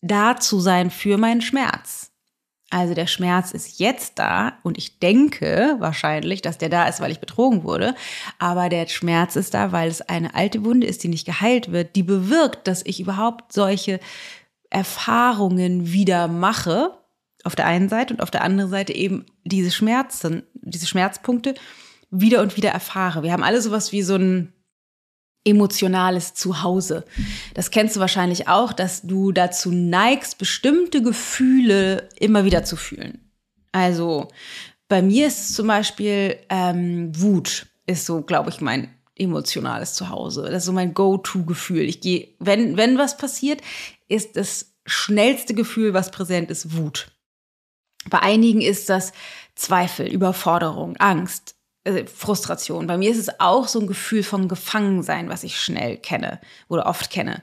da 0.00 0.38
zu 0.38 0.58
sein 0.58 0.90
für 0.90 1.18
meinen 1.18 1.42
Schmerz. 1.42 2.13
Also 2.74 2.92
der 2.94 3.06
Schmerz 3.06 3.52
ist 3.52 3.78
jetzt 3.78 4.18
da 4.18 4.54
und 4.64 4.78
ich 4.78 4.98
denke 4.98 5.76
wahrscheinlich, 5.78 6.42
dass 6.42 6.58
der 6.58 6.68
da 6.68 6.88
ist, 6.88 7.00
weil 7.00 7.12
ich 7.12 7.20
betrogen 7.20 7.62
wurde. 7.62 7.94
Aber 8.40 8.68
der 8.68 8.88
Schmerz 8.88 9.36
ist 9.36 9.54
da, 9.54 9.70
weil 9.70 9.88
es 9.88 10.02
eine 10.02 10.34
alte 10.34 10.64
Wunde 10.64 10.88
ist, 10.88 11.04
die 11.04 11.08
nicht 11.08 11.24
geheilt 11.24 11.70
wird, 11.70 11.94
die 11.94 12.02
bewirkt, 12.02 12.66
dass 12.66 12.84
ich 12.84 12.98
überhaupt 12.98 13.52
solche 13.52 14.00
Erfahrungen 14.70 15.92
wieder 15.92 16.26
mache. 16.26 16.98
Auf 17.44 17.54
der 17.54 17.66
einen 17.66 17.88
Seite 17.88 18.12
und 18.12 18.20
auf 18.20 18.32
der 18.32 18.42
anderen 18.42 18.72
Seite 18.72 18.92
eben 18.92 19.24
diese 19.44 19.70
Schmerzen, 19.70 20.42
diese 20.54 20.88
Schmerzpunkte 20.88 21.54
wieder 22.10 22.42
und 22.42 22.56
wieder 22.56 22.70
erfahre. 22.70 23.22
Wir 23.22 23.30
haben 23.30 23.44
alle 23.44 23.62
sowas 23.62 23.92
wie 23.92 24.02
so 24.02 24.16
ein 24.16 24.52
emotionales 25.44 26.34
Zuhause. 26.34 27.04
Das 27.52 27.70
kennst 27.70 27.96
du 27.96 28.00
wahrscheinlich 28.00 28.48
auch, 28.48 28.72
dass 28.72 29.02
du 29.02 29.30
dazu 29.32 29.70
neigst, 29.70 30.38
bestimmte 30.38 31.02
Gefühle 31.02 32.08
immer 32.18 32.44
wieder 32.44 32.64
zu 32.64 32.76
fühlen. 32.76 33.30
Also 33.72 34.28
bei 34.88 35.02
mir 35.02 35.26
ist 35.26 35.54
zum 35.54 35.66
Beispiel 35.66 36.38
ähm, 36.48 37.10
Wut 37.20 37.66
ist 37.86 38.06
so, 38.06 38.22
glaube 38.22 38.50
ich, 38.50 38.60
mein 38.60 38.88
emotionales 39.16 39.94
Zuhause. 39.94 40.42
Das 40.42 40.62
ist 40.62 40.64
so 40.64 40.72
mein 40.72 40.94
Go-To-Gefühl. 40.94 41.82
Ich 41.82 42.00
gehe, 42.00 42.28
wenn, 42.38 42.76
wenn 42.76 42.98
was 42.98 43.16
passiert, 43.16 43.60
ist 44.08 44.36
das 44.36 44.72
schnellste 44.86 45.54
Gefühl, 45.54 45.94
was 45.94 46.10
präsent 46.10 46.50
ist, 46.50 46.76
Wut. 46.76 47.08
Bei 48.10 48.20
einigen 48.20 48.60
ist 48.60 48.88
das 48.88 49.12
Zweifel, 49.54 50.06
Überforderung, 50.06 50.96
Angst, 50.96 51.54
äh, 51.84 52.06
Frustration. 52.06 52.86
Bei 52.86 52.96
mir 52.96 53.10
ist 53.10 53.18
es 53.18 53.40
auch 53.40 53.68
so 53.68 53.80
ein 53.80 53.86
Gefühl 53.86 54.22
von 54.22 54.48
Gefangensein, 54.48 55.28
was 55.28 55.44
ich 55.44 55.60
schnell 55.60 55.96
kenne 55.96 56.40
oder 56.68 56.86
oft 56.86 57.10
kenne. 57.10 57.42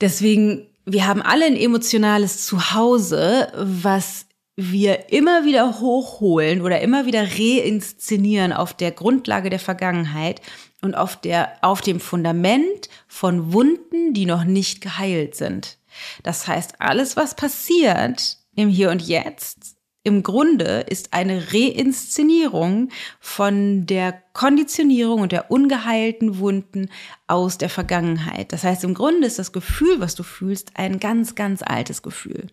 Deswegen, 0.00 0.68
wir 0.84 1.06
haben 1.06 1.22
alle 1.22 1.46
ein 1.46 1.56
emotionales 1.56 2.44
Zuhause, 2.44 3.52
was 3.54 4.26
wir 4.56 5.12
immer 5.12 5.44
wieder 5.44 5.80
hochholen 5.80 6.60
oder 6.60 6.80
immer 6.80 7.06
wieder 7.06 7.22
reinszenieren 7.22 8.52
auf 8.52 8.74
der 8.74 8.90
Grundlage 8.90 9.50
der 9.50 9.58
Vergangenheit 9.58 10.40
und 10.82 10.94
auf 10.94 11.20
der, 11.20 11.56
auf 11.62 11.80
dem 11.80 12.00
Fundament 12.00 12.88
von 13.08 13.52
Wunden, 13.52 14.12
die 14.12 14.26
noch 14.26 14.44
nicht 14.44 14.80
geheilt 14.80 15.36
sind. 15.36 15.78
Das 16.22 16.46
heißt, 16.46 16.80
alles, 16.80 17.16
was 17.16 17.34
passiert 17.34 18.38
im 18.54 18.68
Hier 18.68 18.90
und 18.90 19.02
Jetzt, 19.02 19.76
im 20.04 20.22
Grunde 20.22 20.84
ist 20.88 21.12
eine 21.12 21.52
Reinszenierung 21.52 22.88
von 23.20 23.86
der 23.86 24.20
Konditionierung 24.32 25.20
und 25.20 25.32
der 25.32 25.50
ungeheilten 25.50 26.38
Wunden 26.38 26.90
aus 27.28 27.56
der 27.56 27.70
Vergangenheit. 27.70 28.52
Das 28.52 28.64
heißt, 28.64 28.82
im 28.84 28.94
Grunde 28.94 29.26
ist 29.26 29.38
das 29.38 29.52
Gefühl, 29.52 30.00
was 30.00 30.14
du 30.14 30.24
fühlst, 30.24 30.72
ein 30.74 30.98
ganz, 30.98 31.34
ganz 31.34 31.62
altes 31.62 32.02
Gefühl. 32.02 32.48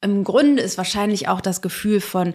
Im 0.00 0.24
Grunde 0.24 0.62
ist 0.62 0.78
wahrscheinlich 0.78 1.28
auch 1.28 1.40
das 1.40 1.60
Gefühl 1.60 2.00
von 2.00 2.34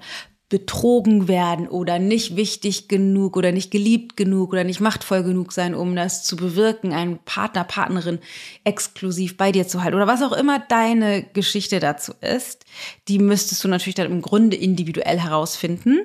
betrogen 0.50 1.27
werden 1.27 1.68
oder 1.68 2.00
nicht 2.00 2.38
wichtig 2.38 2.88
genug 2.88 3.36
oder 3.36 3.51
nicht 3.51 3.70
geliebt 3.70 4.16
genug 4.16 4.54
oder 4.54 4.63
nicht 4.63 4.80
machtvoll 4.80 5.24
genug 5.24 5.51
sein, 5.51 5.75
um 5.75 5.94
das 5.94 6.24
zu 6.24 6.38
bewirken, 6.38 6.94
einen 6.94 7.20
Partner, 7.20 7.66
Partnerin 7.66 8.20
exklusiv 8.63 9.36
bei 9.36 9.51
dir 9.51 9.68
zu 9.68 9.84
halten 9.84 9.96
oder 9.96 10.08
was 10.08 10.22
auch 10.22 10.32
immer 10.32 10.60
deine 10.60 11.24
Geschichte 11.24 11.82
dazu 11.82 12.13
ist, 12.22 12.66
die 13.10 13.20
müsstest 13.20 13.63
du 13.63 13.68
natürlich 13.68 13.96
dann 13.96 14.12
im 14.12 14.22
Grunde 14.22 14.56
individuell 14.56 15.20
herausfinden. 15.20 16.00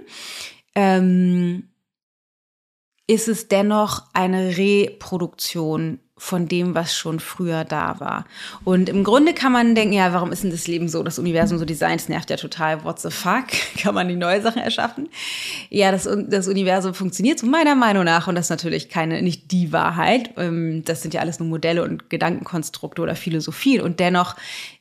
Ähm, 0.74 1.68
ist 3.06 3.28
es 3.28 3.46
dennoch 3.46 4.04
eine 4.12 4.56
Reproduktion 4.56 6.00
von 6.18 6.46
dem, 6.46 6.74
was 6.74 6.94
schon 6.94 7.20
früher 7.20 7.64
da 7.64 7.98
war. 7.98 8.26
Und 8.64 8.88
im 8.88 9.02
Grunde 9.02 9.32
kann 9.32 9.50
man 9.50 9.74
denken, 9.74 9.94
ja, 9.94 10.12
warum 10.12 10.30
ist 10.30 10.42
denn 10.44 10.50
das 10.50 10.68
Leben 10.68 10.88
so, 10.88 11.02
das 11.02 11.18
Universum 11.18 11.58
so 11.58 11.64
designt? 11.64 12.02
Das 12.02 12.08
nervt 12.08 12.30
ja 12.30 12.36
total. 12.36 12.84
What 12.84 13.00
the 13.00 13.10
fuck? 13.10 13.46
Kann 13.78 13.94
man 13.94 14.08
die 14.08 14.16
neue 14.16 14.42
Sachen 14.42 14.60
erschaffen? 14.62 15.08
Ja, 15.70 15.90
das, 15.90 16.08
das 16.28 16.48
Universum 16.48 16.94
funktioniert 16.94 17.38
so 17.38 17.46
meiner 17.46 17.74
Meinung 17.74 18.04
nach 18.04 18.28
und 18.28 18.34
das 18.34 18.46
ist 18.46 18.50
natürlich 18.50 18.88
keine, 18.88 19.22
nicht 19.22 19.50
die 19.52 19.72
Wahrheit. 19.72 20.30
Ähm, 20.36 20.84
das 20.84 21.02
sind 21.02 21.14
ja 21.14 21.20
alles 21.22 21.40
nur 21.40 21.48
Modelle 21.48 21.82
und 21.82 22.10
Gedankenkonstrukte 22.10 23.00
oder 23.00 23.16
Philosophien 23.16 23.80
und 23.80 23.98
dennoch 23.98 24.36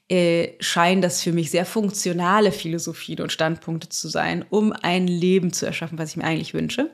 äh, 0.09 0.57
scheinen 0.59 1.01
das 1.01 1.23
für 1.23 1.31
mich 1.31 1.49
sehr 1.51 1.65
funktionale 1.65 2.51
Philosophien 2.51 3.21
und 3.21 3.31
Standpunkte 3.31 3.87
zu 3.87 4.09
sein, 4.09 4.43
um 4.49 4.73
ein 4.73 5.07
Leben 5.07 5.53
zu 5.53 5.65
erschaffen, 5.65 5.97
was 5.97 6.09
ich 6.09 6.17
mir 6.17 6.25
eigentlich 6.25 6.53
wünsche. 6.53 6.93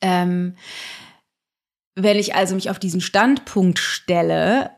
Ähm, 0.00 0.56
wenn 2.02 2.18
ich 2.18 2.34
also 2.34 2.54
mich 2.54 2.70
auf 2.70 2.78
diesen 2.78 3.00
Standpunkt 3.00 3.78
stelle, 3.78 4.70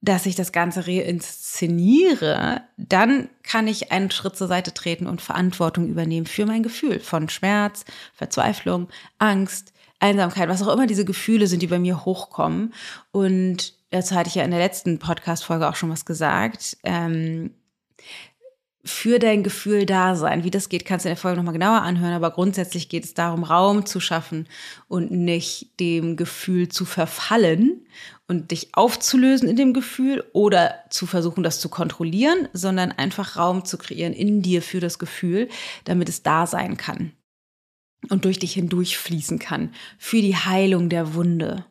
dass 0.00 0.26
ich 0.26 0.36
das 0.36 0.52
Ganze 0.52 0.86
reinszeniere, 0.86 2.62
dann 2.76 3.28
kann 3.42 3.66
ich 3.66 3.90
einen 3.90 4.10
Schritt 4.10 4.36
zur 4.36 4.46
Seite 4.46 4.72
treten 4.72 5.06
und 5.06 5.20
Verantwortung 5.20 5.88
übernehmen 5.88 6.26
für 6.26 6.46
mein 6.46 6.62
Gefühl 6.62 7.00
von 7.00 7.28
Schmerz, 7.28 7.84
Verzweiflung, 8.14 8.88
Angst, 9.18 9.72
Einsamkeit, 9.98 10.48
was 10.48 10.62
auch 10.62 10.72
immer 10.72 10.86
diese 10.86 11.04
Gefühle 11.04 11.48
sind, 11.48 11.62
die 11.62 11.66
bei 11.66 11.80
mir 11.80 12.04
hochkommen. 12.04 12.72
Und 13.10 13.74
dazu 13.90 14.14
hatte 14.14 14.28
ich 14.28 14.36
ja 14.36 14.44
in 14.44 14.52
der 14.52 14.60
letzten 14.60 15.00
Podcast-Folge 15.00 15.68
auch 15.68 15.74
schon 15.74 15.90
was 15.90 16.04
gesagt. 16.04 16.76
Ähm, 16.84 17.54
für 18.88 19.18
dein 19.18 19.42
Gefühl 19.42 19.86
da 19.86 20.16
sein. 20.16 20.44
Wie 20.44 20.50
das 20.50 20.68
geht, 20.68 20.84
kannst 20.84 21.04
du 21.04 21.08
in 21.08 21.14
der 21.14 21.20
Folge 21.20 21.36
nochmal 21.36 21.52
genauer 21.52 21.82
anhören, 21.82 22.14
aber 22.14 22.30
grundsätzlich 22.30 22.88
geht 22.88 23.04
es 23.04 23.14
darum, 23.14 23.44
Raum 23.44 23.86
zu 23.86 24.00
schaffen 24.00 24.48
und 24.88 25.10
nicht 25.10 25.78
dem 25.80 26.16
Gefühl 26.16 26.68
zu 26.68 26.84
verfallen 26.84 27.86
und 28.26 28.50
dich 28.50 28.68
aufzulösen 28.72 29.48
in 29.48 29.56
dem 29.56 29.72
Gefühl 29.72 30.24
oder 30.32 30.74
zu 30.90 31.06
versuchen, 31.06 31.42
das 31.42 31.60
zu 31.60 31.68
kontrollieren, 31.68 32.48
sondern 32.52 32.92
einfach 32.92 33.36
Raum 33.36 33.64
zu 33.64 33.78
kreieren 33.78 34.12
in 34.12 34.42
dir 34.42 34.62
für 34.62 34.80
das 34.80 34.98
Gefühl, 34.98 35.48
damit 35.84 36.08
es 36.08 36.22
da 36.22 36.46
sein 36.46 36.76
kann 36.76 37.12
und 38.10 38.24
durch 38.24 38.38
dich 38.38 38.52
hindurch 38.52 38.98
fließen 38.98 39.38
kann, 39.38 39.72
für 39.98 40.20
die 40.20 40.36
Heilung 40.36 40.88
der 40.88 41.14
Wunde. 41.14 41.64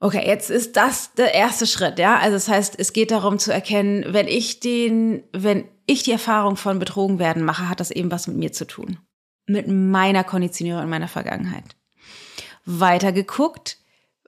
Okay, 0.00 0.24
jetzt 0.24 0.48
ist 0.48 0.76
das 0.76 1.12
der 1.14 1.34
erste 1.34 1.66
Schritt, 1.66 1.98
ja. 1.98 2.18
Also 2.18 2.34
das 2.34 2.48
heißt, 2.48 2.78
es 2.78 2.92
geht 2.92 3.10
darum 3.10 3.38
zu 3.38 3.52
erkennen, 3.52 4.04
wenn 4.08 4.28
ich 4.28 4.60
den, 4.60 5.24
wenn 5.32 5.64
ich 5.86 6.04
die 6.04 6.12
Erfahrung 6.12 6.56
von 6.56 6.78
betrogen 6.78 7.18
werden 7.18 7.44
mache, 7.44 7.68
hat 7.68 7.80
das 7.80 7.90
eben 7.90 8.10
was 8.10 8.28
mit 8.28 8.36
mir 8.36 8.52
zu 8.52 8.66
tun. 8.66 8.98
Mit 9.46 9.66
meiner 9.66 10.22
Konditionierung 10.22 10.82
in 10.84 10.90
meiner 10.90 11.08
Vergangenheit. 11.08 11.76
Weiter 12.64 13.12
geguckt, 13.12 13.78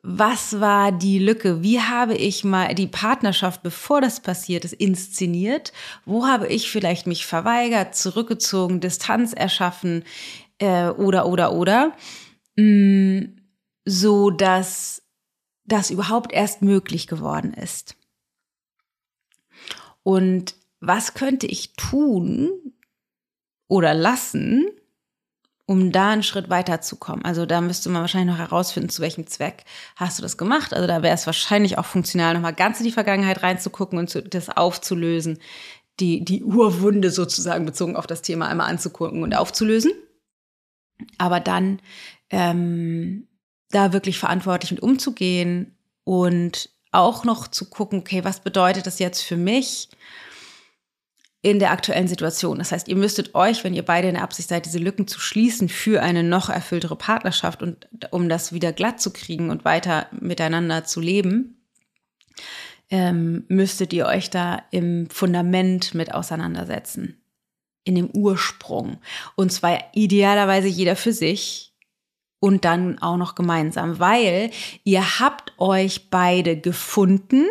was 0.02 0.60
war 0.60 0.92
die 0.92 1.18
Lücke? 1.18 1.62
Wie 1.62 1.78
habe 1.80 2.14
ich 2.14 2.42
mal 2.42 2.74
die 2.74 2.86
Partnerschaft, 2.86 3.62
bevor 3.62 4.00
das 4.00 4.20
passiert 4.20 4.64
ist, 4.64 4.72
inszeniert? 4.72 5.72
Wo 6.06 6.26
habe 6.26 6.48
ich 6.48 6.70
vielleicht 6.70 7.06
mich 7.06 7.26
verweigert, 7.26 7.94
zurückgezogen, 7.94 8.80
Distanz 8.80 9.34
erschaffen 9.34 10.04
äh, 10.58 10.88
oder 10.88 11.26
oder 11.26 11.52
oder, 11.52 11.92
mm, 12.56 13.20
so 13.84 14.30
dass 14.30 14.99
das 15.70 15.90
überhaupt 15.90 16.32
erst 16.32 16.62
möglich 16.62 17.06
geworden 17.06 17.54
ist. 17.54 17.96
Und 20.02 20.54
was 20.80 21.14
könnte 21.14 21.46
ich 21.46 21.74
tun 21.74 22.50
oder 23.68 23.94
lassen, 23.94 24.68
um 25.66 25.92
da 25.92 26.10
einen 26.10 26.22
Schritt 26.22 26.48
weiterzukommen? 26.48 27.24
Also 27.24 27.46
da 27.46 27.60
müsste 27.60 27.90
man 27.90 28.00
wahrscheinlich 28.00 28.36
noch 28.36 28.42
herausfinden, 28.42 28.88
zu 28.88 29.02
welchem 29.02 29.26
Zweck 29.26 29.64
hast 29.96 30.18
du 30.18 30.22
das 30.22 30.38
gemacht. 30.38 30.72
Also 30.72 30.86
da 30.86 31.02
wäre 31.02 31.14
es 31.14 31.26
wahrscheinlich 31.26 31.78
auch 31.78 31.84
funktional, 31.84 32.34
nochmal 32.34 32.54
ganz 32.54 32.80
in 32.80 32.86
die 32.86 32.92
Vergangenheit 32.92 33.42
reinzugucken 33.42 33.98
und 33.98 34.34
das 34.34 34.48
aufzulösen, 34.48 35.38
die, 36.00 36.24
die 36.24 36.42
Urwunde 36.42 37.10
sozusagen 37.10 37.66
bezogen 37.66 37.94
auf 37.94 38.06
das 38.06 38.22
Thema 38.22 38.48
einmal 38.48 38.70
anzugucken 38.70 39.22
und 39.22 39.34
aufzulösen. 39.36 39.92
Aber 41.18 41.40
dann 41.40 41.80
ähm, 42.30 43.28
da 43.70 43.92
wirklich 43.92 44.18
verantwortlich 44.18 44.70
mit 44.72 44.82
umzugehen 44.82 45.76
und 46.04 46.70
auch 46.92 47.24
noch 47.24 47.48
zu 47.48 47.70
gucken, 47.70 48.00
okay, 48.00 48.24
was 48.24 48.40
bedeutet 48.40 48.86
das 48.86 48.98
jetzt 48.98 49.22
für 49.22 49.36
mich 49.36 49.88
in 51.42 51.58
der 51.58 51.70
aktuellen 51.70 52.08
Situation? 52.08 52.58
Das 52.58 52.72
heißt, 52.72 52.88
ihr 52.88 52.96
müsstet 52.96 53.34
euch, 53.34 53.62
wenn 53.62 53.74
ihr 53.74 53.84
beide 53.84 54.08
in 54.08 54.14
der 54.14 54.24
Absicht 54.24 54.48
seid, 54.48 54.66
diese 54.66 54.78
Lücken 54.78 55.06
zu 55.06 55.20
schließen 55.20 55.68
für 55.68 56.02
eine 56.02 56.22
noch 56.22 56.48
erfülltere 56.48 56.96
Partnerschaft 56.96 57.62
und 57.62 57.86
um 58.10 58.28
das 58.28 58.52
wieder 58.52 58.72
glatt 58.72 59.00
zu 59.00 59.12
kriegen 59.12 59.50
und 59.50 59.64
weiter 59.64 60.06
miteinander 60.12 60.84
zu 60.84 61.00
leben, 61.00 61.60
ähm, 62.90 63.44
müsstet 63.48 63.92
ihr 63.92 64.06
euch 64.06 64.30
da 64.30 64.64
im 64.72 65.08
Fundament 65.10 65.94
mit 65.94 66.12
auseinandersetzen. 66.12 67.16
In 67.84 67.94
dem 67.94 68.10
Ursprung. 68.10 68.98
Und 69.36 69.52
zwar 69.52 69.78
idealerweise 69.94 70.68
jeder 70.68 70.96
für 70.96 71.12
sich, 71.12 71.69
und 72.40 72.64
dann 72.64 72.98
auch 72.98 73.18
noch 73.18 73.34
gemeinsam, 73.34 73.98
weil 73.98 74.50
ihr 74.84 75.20
habt 75.20 75.52
euch 75.58 76.10
beide 76.10 76.58
gefunden, 76.58 77.46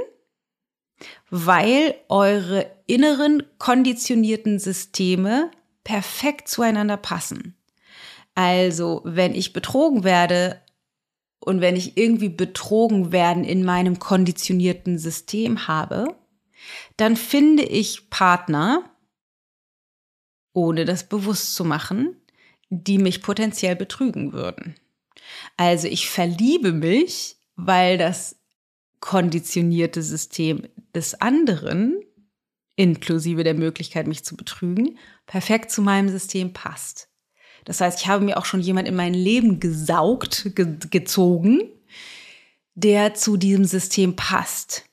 weil 1.30 1.96
eure 2.10 2.70
inneren 2.88 3.44
konditionierten 3.60 4.60
Systeme 4.60 5.52
perfekt 5.84 6.48
zueinander 6.48 6.98
passen. 6.98 7.56
Also, 8.36 9.02
wenn 9.06 9.34
ich 9.36 9.54
betrogen 9.54 10.04
werde 10.04 10.62
und 11.40 11.62
wenn 11.62 11.76
ich 11.76 11.98
irgendwie 11.98 12.30
betrogen 12.30 13.12
werden 13.12 13.44
in 13.44 13.64
meinem 13.64 14.00
konditionierten 14.00 14.98
System 14.98 15.68
habe, 15.68 16.16
dann 16.98 17.16
finde 17.16 17.64
ich 17.64 18.10
Partner, 18.10 18.84
ohne 20.54 20.86
das 20.86 21.08
bewusst 21.08 21.56
zu 21.56 21.64
machen, 21.64 22.16
die 22.70 22.98
mich 22.98 23.22
potenziell 23.22 23.76
betrügen 23.76 24.34
würden. 24.34 24.76
Also 25.58 25.88
ich 25.88 26.10
verliebe 26.10 26.72
mich, 26.72 27.38
weil 27.56 27.98
das 27.98 28.38
konditionierte 29.00 30.02
System 30.02 30.68
des 30.94 31.20
anderen, 31.22 32.00
inklusive 32.76 33.44
der 33.44 33.54
Möglichkeit, 33.54 34.08
mich 34.08 34.24
zu 34.24 34.36
betrügen, 34.36 34.98
perfekt 35.26 35.72
zu 35.72 35.82
meinem 35.82 36.10
System 36.10 36.54
passt. 36.54 37.10
Das 37.66 37.82
heißt, 37.82 38.00
ich 38.00 38.08
habe 38.08 38.24
mir 38.24 38.38
auch 38.38 38.46
schon 38.46 38.62
jemand 38.62 38.88
in 38.88 38.96
mein 38.96 39.14
Leben 39.14 39.60
gesaugt, 39.60 40.52
ge 40.56 40.78
gezogen, 40.90 41.62
der 42.76 43.14
zu 43.14 43.38
diesem 43.38 43.66
System 43.66 44.16
passt. 44.16 44.86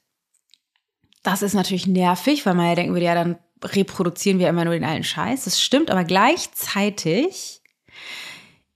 Das 1.22 1.42
ist 1.42 1.54
natürlich 1.54 1.86
nervig, 1.86 2.44
weil 2.44 2.54
man 2.54 2.66
ja 2.66 2.74
denken 2.74 2.92
würde, 2.92 3.06
ja, 3.06 3.14
dann 3.14 3.38
reproduzieren 3.62 4.38
wir 4.38 4.48
immer 4.48 4.64
nur 4.64 4.74
den 4.74 4.84
alten 4.84 5.04
Scheiß. 5.04 5.44
Das 5.44 5.62
stimmt, 5.62 5.90
aber 5.90 6.04
gleichzeitig 6.04 7.62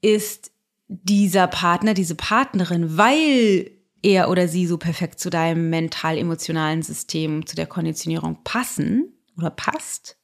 ist 0.00 0.52
dieser 0.88 1.46
Partner, 1.46 1.94
diese 1.94 2.14
Partnerin, 2.14 2.96
weil 2.96 3.70
er 4.02 4.30
oder 4.30 4.48
sie 4.48 4.66
so 4.66 4.78
perfekt 4.78 5.20
zu 5.20 5.30
deinem 5.30 5.70
mental-emotionalen 5.70 6.82
System, 6.82 7.46
zu 7.46 7.54
der 7.54 7.66
Konditionierung 7.66 8.42
passen 8.44 9.12
oder 9.36 9.50
passt, 9.50 10.16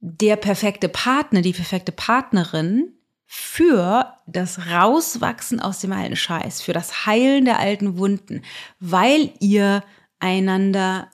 der 0.00 0.36
perfekte 0.36 0.88
Partner, 0.88 1.42
die 1.42 1.52
perfekte 1.52 1.92
Partnerin 1.92 2.92
für 3.26 4.14
das 4.26 4.66
Rauswachsen 4.70 5.60
aus 5.60 5.80
dem 5.80 5.92
alten 5.92 6.16
Scheiß, 6.16 6.62
für 6.62 6.72
das 6.72 7.04
Heilen 7.04 7.44
der 7.44 7.58
alten 7.58 7.98
Wunden, 7.98 8.42
weil 8.80 9.32
ihr 9.40 9.84
einander, 10.18 11.10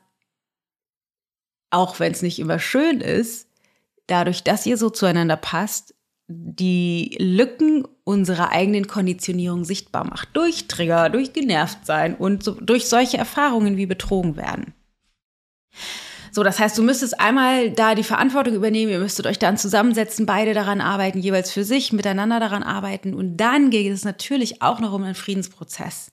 auch 1.71 1.99
wenn 1.99 2.13
es 2.13 2.23
nicht 2.23 2.39
immer 2.39 2.59
schön 2.59 3.01
ist, 3.01 3.49
dadurch, 4.07 4.45
dass 4.45 4.67
ihr 4.67 4.77
so 4.77 4.91
zueinander 4.91 5.37
passt, 5.37 5.94
die 6.27 7.17
Lücken 7.19 7.87
unserer 8.05 8.51
eigenen 8.51 8.87
Konditionierung 8.87 9.65
sichtbar 9.65 10.05
macht. 10.05 10.31
Durch 10.35 10.69
Trigger, 10.69 11.11
durch 11.11 11.33
genervt 11.33 11.85
sein 11.85 12.15
und 12.15 12.43
so, 12.43 12.53
durch 12.53 12.89
solche 12.89 13.19
Erfahrungen 13.19 13.77
wie 13.77 13.87
betrogen 13.87 14.37
werden. 14.37 14.75
So, 16.35 16.43
das 16.43 16.59
heißt, 16.59 16.77
du 16.77 16.83
müsstest 16.83 17.21
einmal 17.21 17.71
da 17.71 17.95
die 17.95 18.03
Verantwortung 18.03 18.55
übernehmen, 18.55 18.91
ihr 18.91 18.99
müsstet 18.99 19.27
euch 19.27 19.39
dann 19.39 19.57
zusammensetzen, 19.57 20.27
beide 20.27 20.53
daran 20.53 20.81
arbeiten, 20.81 21.21
jeweils 21.21 21.53
für 21.53 21.63
sich, 21.63 21.93
miteinander 21.93 22.41
daran 22.41 22.65
arbeiten. 22.65 23.15
Und 23.15 23.37
dann 23.37 23.71
geht 23.71 23.93
es 23.93 24.05
natürlich 24.05 24.61
auch 24.61 24.81
noch 24.81 24.93
um 24.93 25.05
einen 25.05 25.15
Friedensprozess. 25.15 26.11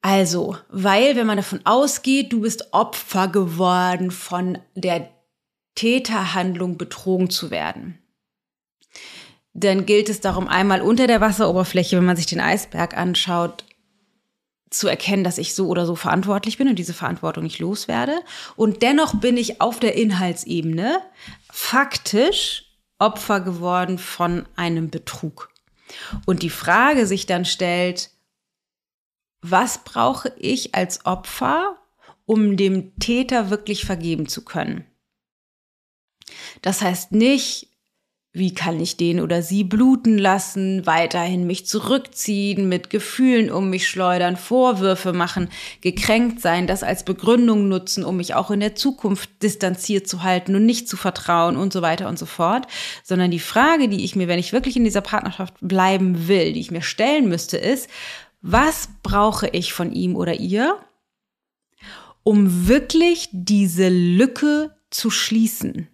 Also, 0.00 0.56
weil 0.68 1.14
wenn 1.14 1.28
man 1.28 1.36
davon 1.36 1.60
ausgeht, 1.62 2.32
du 2.32 2.40
bist 2.40 2.72
Opfer 2.72 3.28
geworden 3.28 4.10
von 4.10 4.58
der 4.74 5.08
Täterhandlung 5.76 6.76
betrogen 6.76 7.30
zu 7.30 7.52
werden, 7.52 8.01
dann 9.54 9.86
gilt 9.86 10.08
es 10.08 10.20
darum, 10.20 10.48
einmal 10.48 10.80
unter 10.80 11.06
der 11.06 11.20
Wasseroberfläche, 11.20 11.96
wenn 11.96 12.04
man 12.04 12.16
sich 12.16 12.26
den 12.26 12.40
Eisberg 12.40 12.96
anschaut, 12.96 13.64
zu 14.70 14.88
erkennen, 14.88 15.24
dass 15.24 15.36
ich 15.36 15.54
so 15.54 15.68
oder 15.68 15.84
so 15.84 15.94
verantwortlich 15.94 16.56
bin 16.56 16.68
und 16.68 16.78
diese 16.78 16.94
Verantwortung 16.94 17.44
nicht 17.44 17.58
loswerde. 17.58 18.20
Und 18.56 18.82
dennoch 18.82 19.14
bin 19.20 19.36
ich 19.36 19.60
auf 19.60 19.78
der 19.78 19.94
Inhaltsebene 19.96 20.98
faktisch 21.50 22.64
Opfer 22.98 23.40
geworden 23.40 23.98
von 23.98 24.46
einem 24.56 24.88
Betrug. 24.88 25.50
Und 26.24 26.42
die 26.42 26.50
Frage 26.50 27.06
sich 27.06 27.26
dann 27.26 27.44
stellt, 27.44 28.10
was 29.42 29.84
brauche 29.84 30.32
ich 30.38 30.74
als 30.74 31.04
Opfer, 31.04 31.76
um 32.24 32.56
dem 32.56 32.96
Täter 32.98 33.50
wirklich 33.50 33.84
vergeben 33.84 34.28
zu 34.28 34.44
können? 34.44 34.86
Das 36.62 36.80
heißt 36.80 37.12
nicht, 37.12 37.71
wie 38.34 38.54
kann 38.54 38.80
ich 38.80 38.96
den 38.96 39.20
oder 39.20 39.42
sie 39.42 39.62
bluten 39.62 40.16
lassen, 40.16 40.86
weiterhin 40.86 41.46
mich 41.46 41.66
zurückziehen, 41.66 42.66
mit 42.66 42.88
Gefühlen 42.88 43.50
um 43.50 43.68
mich 43.68 43.86
schleudern, 43.86 44.38
Vorwürfe 44.38 45.12
machen, 45.12 45.50
gekränkt 45.82 46.40
sein, 46.40 46.66
das 46.66 46.82
als 46.82 47.04
Begründung 47.04 47.68
nutzen, 47.68 48.04
um 48.04 48.16
mich 48.16 48.34
auch 48.34 48.50
in 48.50 48.60
der 48.60 48.74
Zukunft 48.74 49.28
distanziert 49.42 50.08
zu 50.08 50.22
halten 50.22 50.56
und 50.56 50.64
nicht 50.64 50.88
zu 50.88 50.96
vertrauen 50.96 51.56
und 51.58 51.74
so 51.74 51.82
weiter 51.82 52.08
und 52.08 52.18
so 52.18 52.24
fort, 52.24 52.66
sondern 53.02 53.30
die 53.30 53.38
Frage, 53.38 53.90
die 53.90 54.02
ich 54.02 54.16
mir, 54.16 54.28
wenn 54.28 54.38
ich 54.38 54.54
wirklich 54.54 54.76
in 54.76 54.84
dieser 54.84 55.02
Partnerschaft 55.02 55.54
bleiben 55.60 56.26
will, 56.26 56.54
die 56.54 56.60
ich 56.60 56.70
mir 56.70 56.82
stellen 56.82 57.28
müsste, 57.28 57.58
ist, 57.58 57.90
was 58.40 58.88
brauche 59.02 59.48
ich 59.48 59.74
von 59.74 59.92
ihm 59.92 60.16
oder 60.16 60.34
ihr, 60.34 60.78
um 62.22 62.66
wirklich 62.66 63.28
diese 63.30 63.90
Lücke 63.90 64.74
zu 64.90 65.10
schließen? 65.10 65.91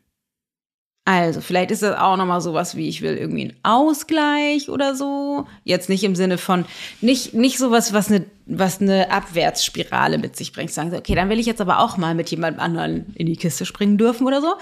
Also, 1.11 1.41
vielleicht 1.41 1.71
ist 1.71 1.83
das 1.83 1.97
auch 1.97 2.19
nochmal 2.19 2.43
sowas 2.43 2.77
wie, 2.77 2.87
ich 2.87 3.01
will 3.01 3.17
irgendwie 3.17 3.45
einen 3.45 3.57
Ausgleich 3.63 4.69
oder 4.69 4.95
so. 4.95 5.47
Jetzt 5.65 5.89
nicht 5.89 6.05
im 6.05 6.15
Sinne 6.15 6.37
von, 6.37 6.67
nicht, 7.01 7.33
nicht 7.33 7.57
sowas, 7.57 7.95
was 7.95 8.11
eine, 8.11 8.27
was 8.45 8.83
eine 8.83 9.11
Abwärtsspirale 9.11 10.19
mit 10.19 10.37
sich 10.37 10.53
bringt. 10.53 10.71
Sagen 10.71 10.91
sie, 10.91 10.99
okay, 10.99 11.15
dann 11.15 11.31
will 11.31 11.39
ich 11.39 11.47
jetzt 11.47 11.63
aber 11.63 11.79
auch 11.79 11.97
mal 11.97 12.15
mit 12.15 12.29
jemand 12.31 12.59
anderen 12.59 13.15
in 13.15 13.25
die 13.25 13.39
Kiste 13.39 13.65
springen 13.65 13.97
dürfen 13.97 14.27
oder 14.27 14.43
so. 14.43 14.57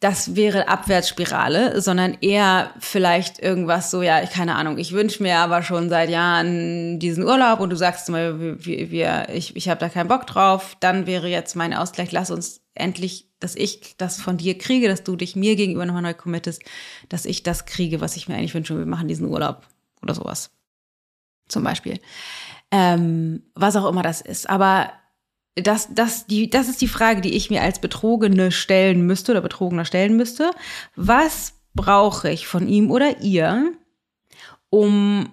Das 0.00 0.36
wäre 0.36 0.68
Abwärtsspirale, 0.68 1.82
sondern 1.82 2.16
eher 2.22 2.70
vielleicht 2.78 3.38
irgendwas 3.38 3.90
so, 3.90 4.00
ja, 4.00 4.24
keine 4.24 4.54
Ahnung, 4.54 4.78
ich 4.78 4.92
wünsche 4.92 5.22
mir 5.22 5.36
aber 5.36 5.62
schon 5.62 5.90
seit 5.90 6.08
Jahren 6.08 6.98
diesen 6.98 7.24
Urlaub 7.24 7.60
und 7.60 7.68
du 7.68 7.76
sagst 7.76 8.08
mal, 8.08 8.40
wir, 8.64 8.90
wir, 8.90 9.26
ich, 9.34 9.54
ich 9.54 9.68
habe 9.68 9.80
da 9.80 9.90
keinen 9.90 10.08
Bock 10.08 10.26
drauf, 10.26 10.78
dann 10.80 11.06
wäre 11.06 11.28
jetzt 11.28 11.56
mein 11.56 11.74
Ausgleich, 11.74 12.10
lass 12.10 12.30
uns 12.30 12.62
endlich 12.78 13.28
dass 13.40 13.54
ich 13.54 13.96
das 13.96 14.20
von 14.20 14.36
dir 14.36 14.58
kriege, 14.58 14.88
dass 14.88 15.04
du 15.04 15.16
dich 15.16 15.36
mir 15.36 15.56
gegenüber 15.56 15.86
nochmal 15.86 16.02
neu 16.02 16.14
committest, 16.14 16.62
dass 17.08 17.24
ich 17.24 17.42
das 17.42 17.66
kriege, 17.66 18.00
was 18.00 18.16
ich 18.16 18.28
mir 18.28 18.34
eigentlich 18.34 18.54
wünsche. 18.54 18.76
Wir 18.76 18.86
machen 18.86 19.08
diesen 19.08 19.28
Urlaub 19.28 19.66
oder 20.02 20.14
sowas. 20.14 20.50
Zum 21.48 21.62
Beispiel. 21.62 22.00
Ähm, 22.70 23.42
was 23.54 23.76
auch 23.76 23.88
immer 23.88 24.02
das 24.02 24.20
ist. 24.20 24.48
Aber 24.50 24.92
das, 25.54 25.88
das, 25.94 26.26
die, 26.26 26.50
das 26.50 26.68
ist 26.68 26.80
die 26.80 26.88
Frage, 26.88 27.20
die 27.20 27.34
ich 27.34 27.50
mir 27.50 27.62
als 27.62 27.80
Betrogene 27.80 28.50
stellen 28.50 29.06
müsste 29.06 29.32
oder 29.32 29.40
Betrogener 29.40 29.84
stellen 29.84 30.16
müsste. 30.16 30.50
Was 30.96 31.54
brauche 31.74 32.30
ich 32.30 32.46
von 32.46 32.68
ihm 32.68 32.90
oder 32.90 33.20
ihr, 33.20 33.72
um, 34.68 35.30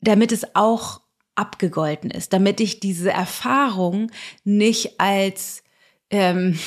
damit 0.00 0.30
es 0.30 0.54
auch 0.54 1.00
abgegolten 1.34 2.10
ist, 2.10 2.32
damit 2.32 2.60
ich 2.60 2.78
diese 2.78 3.10
Erfahrung 3.10 4.12
nicht 4.44 5.00
als 5.00 5.64
ähm, 6.10 6.58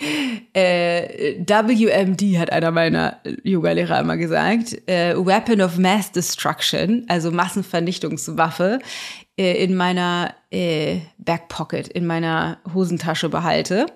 äh, 0.54 1.44
WMD 1.46 2.38
hat 2.38 2.52
einer 2.52 2.70
meiner 2.70 3.20
Yoga-Lehrer 3.44 4.00
immer 4.00 4.16
gesagt, 4.16 4.88
äh, 4.88 5.14
Weapon 5.16 5.60
of 5.60 5.78
Mass 5.78 6.12
Destruction, 6.12 7.04
also 7.08 7.30
Massenvernichtungswaffe, 7.30 8.80
äh, 9.38 9.62
in 9.62 9.74
meiner 9.74 10.34
äh, 10.50 11.00
Backpocket, 11.18 11.88
in 11.88 12.06
meiner 12.06 12.58
Hosentasche 12.72 13.28
behalte, 13.28 13.86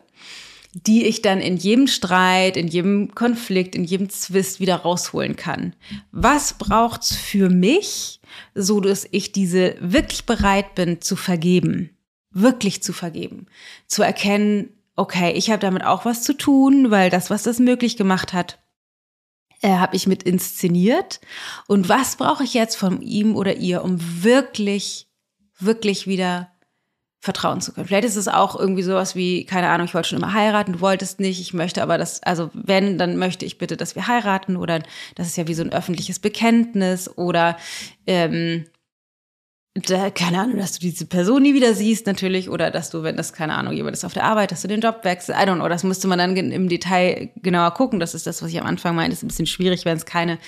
die 0.75 1.05
ich 1.07 1.23
dann 1.23 1.41
in 1.41 1.57
jedem 1.57 1.87
Streit, 1.87 2.57
in 2.57 2.67
jedem 2.67 3.15
Konflikt, 3.15 3.75
in 3.75 3.85
jedem 3.85 4.11
Zwist 4.11 4.59
wieder 4.59 4.77
rausholen 4.77 5.37
kann. 5.37 5.75
Was 6.11 6.55
braucht's 6.55 7.15
für 7.15 7.49
mich, 7.49 8.21
so 8.55 8.81
dass 8.81 9.07
ich 9.11 9.33
diese 9.33 9.77
wirklich 9.81 10.27
bereit 10.27 10.75
bin 10.75 11.01
zu 11.01 11.15
vergeben? 11.15 11.94
Wirklich 12.35 12.83
zu 12.83 12.93
vergeben, 12.93 13.47
zu 13.87 14.03
erkennen, 14.03 14.71
okay, 14.97 15.33
ich 15.33 15.51
habe 15.51 15.61
damit 15.61 15.85
auch 15.85 16.05
was 16.05 16.23
zu 16.23 16.37
tun, 16.37 16.91
weil 16.91 17.11
das, 17.11 17.31
was 17.31 17.45
das 17.45 17.59
möglich 17.59 17.97
gemacht 17.97 18.33
hat, 18.33 18.59
äh, 19.63 19.71
habe 19.71 19.97
ich 19.97 20.07
mit 20.07 20.23
inszeniert. 20.23 21.21
Und 21.67 21.89
was 21.89 22.17
brauche 22.17 22.45
ich 22.45 22.55
jetzt 22.55 22.77
von 22.77 23.01
ihm 23.01 23.35
oder 23.35 23.57
ihr, 23.57 23.83
um 23.83 23.99
wirklich, 24.23 25.09
wirklich 25.59 26.07
wieder 26.07 26.51
vertrauen 27.25 27.63
zu 27.63 27.73
können. 27.73 27.87
Vielleicht 27.87 28.05
ist 28.05 28.17
es 28.17 28.29
auch 28.29 28.55
irgendwie 28.55 28.83
sowas 28.83 29.17
wie, 29.17 29.47
keine 29.47 29.71
Ahnung, 29.71 29.87
ich 29.87 29.95
wollte 29.95 30.11
schon 30.11 30.19
immer 30.19 30.35
heiraten, 30.35 30.75
du 30.75 30.81
wolltest 30.81 31.21
nicht, 31.21 31.41
ich 31.41 31.55
möchte 31.55 31.83
aber 31.83 31.97
das, 31.97 32.23
also 32.23 32.51
wenn, 32.53 32.99
dann 32.99 33.17
möchte 33.17 33.47
ich 33.47 33.57
bitte, 33.57 33.79
dass 33.79 33.95
wir 33.95 34.07
heiraten 34.07 34.59
oder 34.59 34.83
das 35.15 35.29
ist 35.29 35.39
ja 35.39 35.49
wie 35.49 35.55
so 35.55 35.63
ein 35.63 35.73
öffentliches 35.73 36.19
Bekenntnis 36.19 37.09
oder 37.17 37.57
ähm, 38.07 38.67
da, 39.75 40.09
keine 40.11 40.41
Ahnung, 40.41 40.59
dass 40.59 40.73
du 40.73 40.79
diese 40.79 41.05
Person 41.05 41.43
nie 41.43 41.53
wieder 41.53 41.75
siehst 41.75 42.07
natürlich 42.07 42.49
oder 42.49 42.71
dass 42.71 42.91
du, 42.91 43.03
wenn 43.03 43.17
das, 43.17 43.33
keine 43.33 43.57
Ahnung, 43.57 43.73
jemand 43.73 43.97
ist 43.97 44.05
auf 44.05 44.13
der 44.13 44.23
Arbeit, 44.23 44.53
dass 44.53 44.63
du 44.63 44.69
den 44.69 44.81
Job 44.81 45.01
wechselst. 45.03 45.41
I 45.41 45.45
don't 45.45 45.57
know, 45.57 45.69
das 45.69 45.83
müsste 45.83 46.07
man 46.07 46.21
dann 46.21 46.37
im 46.37 46.69
Detail 46.69 47.31
genauer 47.43 47.73
gucken. 47.73 47.99
Das 47.99 48.15
ist 48.15 48.25
das, 48.29 48.41
was 48.41 48.51
ich 48.51 48.61
am 48.61 48.69
Anfang 48.69 48.95
meinte. 48.95 49.15
Ist 49.15 49.25
ein 49.25 49.29
bisschen 49.29 49.49
schwierig, 49.49 49.85
wenn 49.85 49.97
es 49.97 50.07
keine 50.07 50.39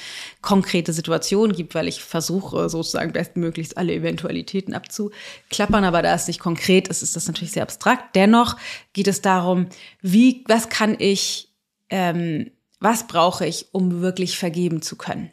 konkrete 0.43 0.93
Situation 0.93 1.53
gibt, 1.53 1.75
weil 1.75 1.89
ich 1.89 2.05
versuche 2.05 2.69
sozusagen 2.69 3.13
bestmöglichst 3.13 3.77
alle 3.77 3.95
Eventualitäten 3.95 4.75
abzuklappern. 4.75 5.83
Aber 5.83 6.03
da 6.03 6.15
es 6.15 6.29
nicht 6.29 6.39
konkret 6.39 6.87
ist, 6.87 7.03
ist 7.03 7.17
das 7.17 7.27
natürlich 7.27 7.51
sehr 7.51 7.65
abstrakt. 7.65 8.15
Dennoch 8.15 8.57
geht 8.93 9.09
es 9.09 9.23
darum, 9.23 9.67
wie, 10.03 10.45
was 10.47 10.69
kann 10.69 10.95
ich, 11.01 11.53
ähm, 11.91 12.53
was 12.79 13.09
brauche 13.09 13.45
ich, 13.45 13.67
um 13.73 14.03
wirklich 14.03 14.39
vergeben 14.39 14.83
zu 14.83 14.95
können? 14.95 15.33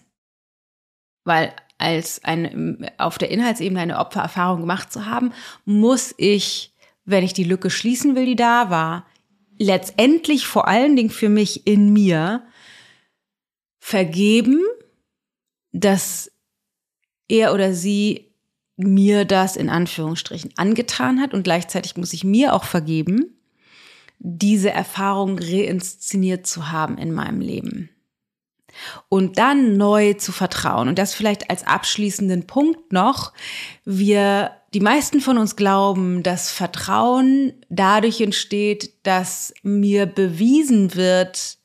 Weil 1.26 1.54
als 1.84 2.24
ein, 2.24 2.90
auf 2.98 3.18
der 3.18 3.30
Inhaltsebene 3.30 3.80
eine 3.82 4.00
Opfererfahrung 4.00 4.62
gemacht 4.62 4.92
zu 4.92 5.06
haben, 5.06 5.34
muss 5.66 6.16
ich, 6.18 6.74
wenn 7.06 7.24
ich 7.24 7.34
die 7.34 7.44
Lücke 7.44 7.70
schließen 7.70 8.16
will, 8.16 8.26
die 8.26 8.36
da 8.36 8.70
war, 8.70 9.06
letztendlich 9.60 10.48
vor 10.48 10.68
allen 10.68 10.96
Dingen 10.96 11.10
für 11.10 11.30
mich 11.30 11.68
in 11.68 11.92
mir 11.92 12.44
vergeben, 13.80 14.62
dass 15.74 16.32
er 17.28 17.54
oder 17.54 17.74
sie 17.74 18.32
mir 18.78 19.26
das 19.26 19.56
in 19.56 19.70
Anführungsstrichen 19.70 20.52
angetan 20.56 21.22
hat 21.22 21.34
und 21.34 21.44
gleichzeitig 21.44 21.98
muss 21.98 22.14
ich 22.14 22.24
mir 22.24 22.54
auch 22.54 22.64
vergeben, 22.64 23.38
diese 24.20 24.72
Erfahrung 24.72 25.38
reinszeniert 25.38 26.48
zu 26.48 26.72
haben 26.72 26.98
in 26.98 27.12
meinem 27.12 27.42
Leben 27.42 27.90
und 29.10 29.38
dann 29.38 29.78
neu 29.78 30.14
zu 30.14 30.32
vertrauen. 30.32 30.88
Und 30.88 30.98
das 31.00 31.14
vielleicht 31.14 31.50
als 31.50 31.66
abschließenden 31.66 32.48
Punkt 32.48 32.92
noch. 32.92 33.34
Wir, 33.86 34.52
die 34.74 34.80
meisten 34.80 35.22
von 35.22 35.38
uns 35.38 35.56
glauben, 35.56 36.24
dass 36.24 36.52
Vertrauen 36.52 37.54
dadurch 37.70 38.22
entsteht, 38.22 38.94
dass 39.04 39.54
mir 39.64 40.06
bewiesen 40.06 40.96
wird 40.96 41.58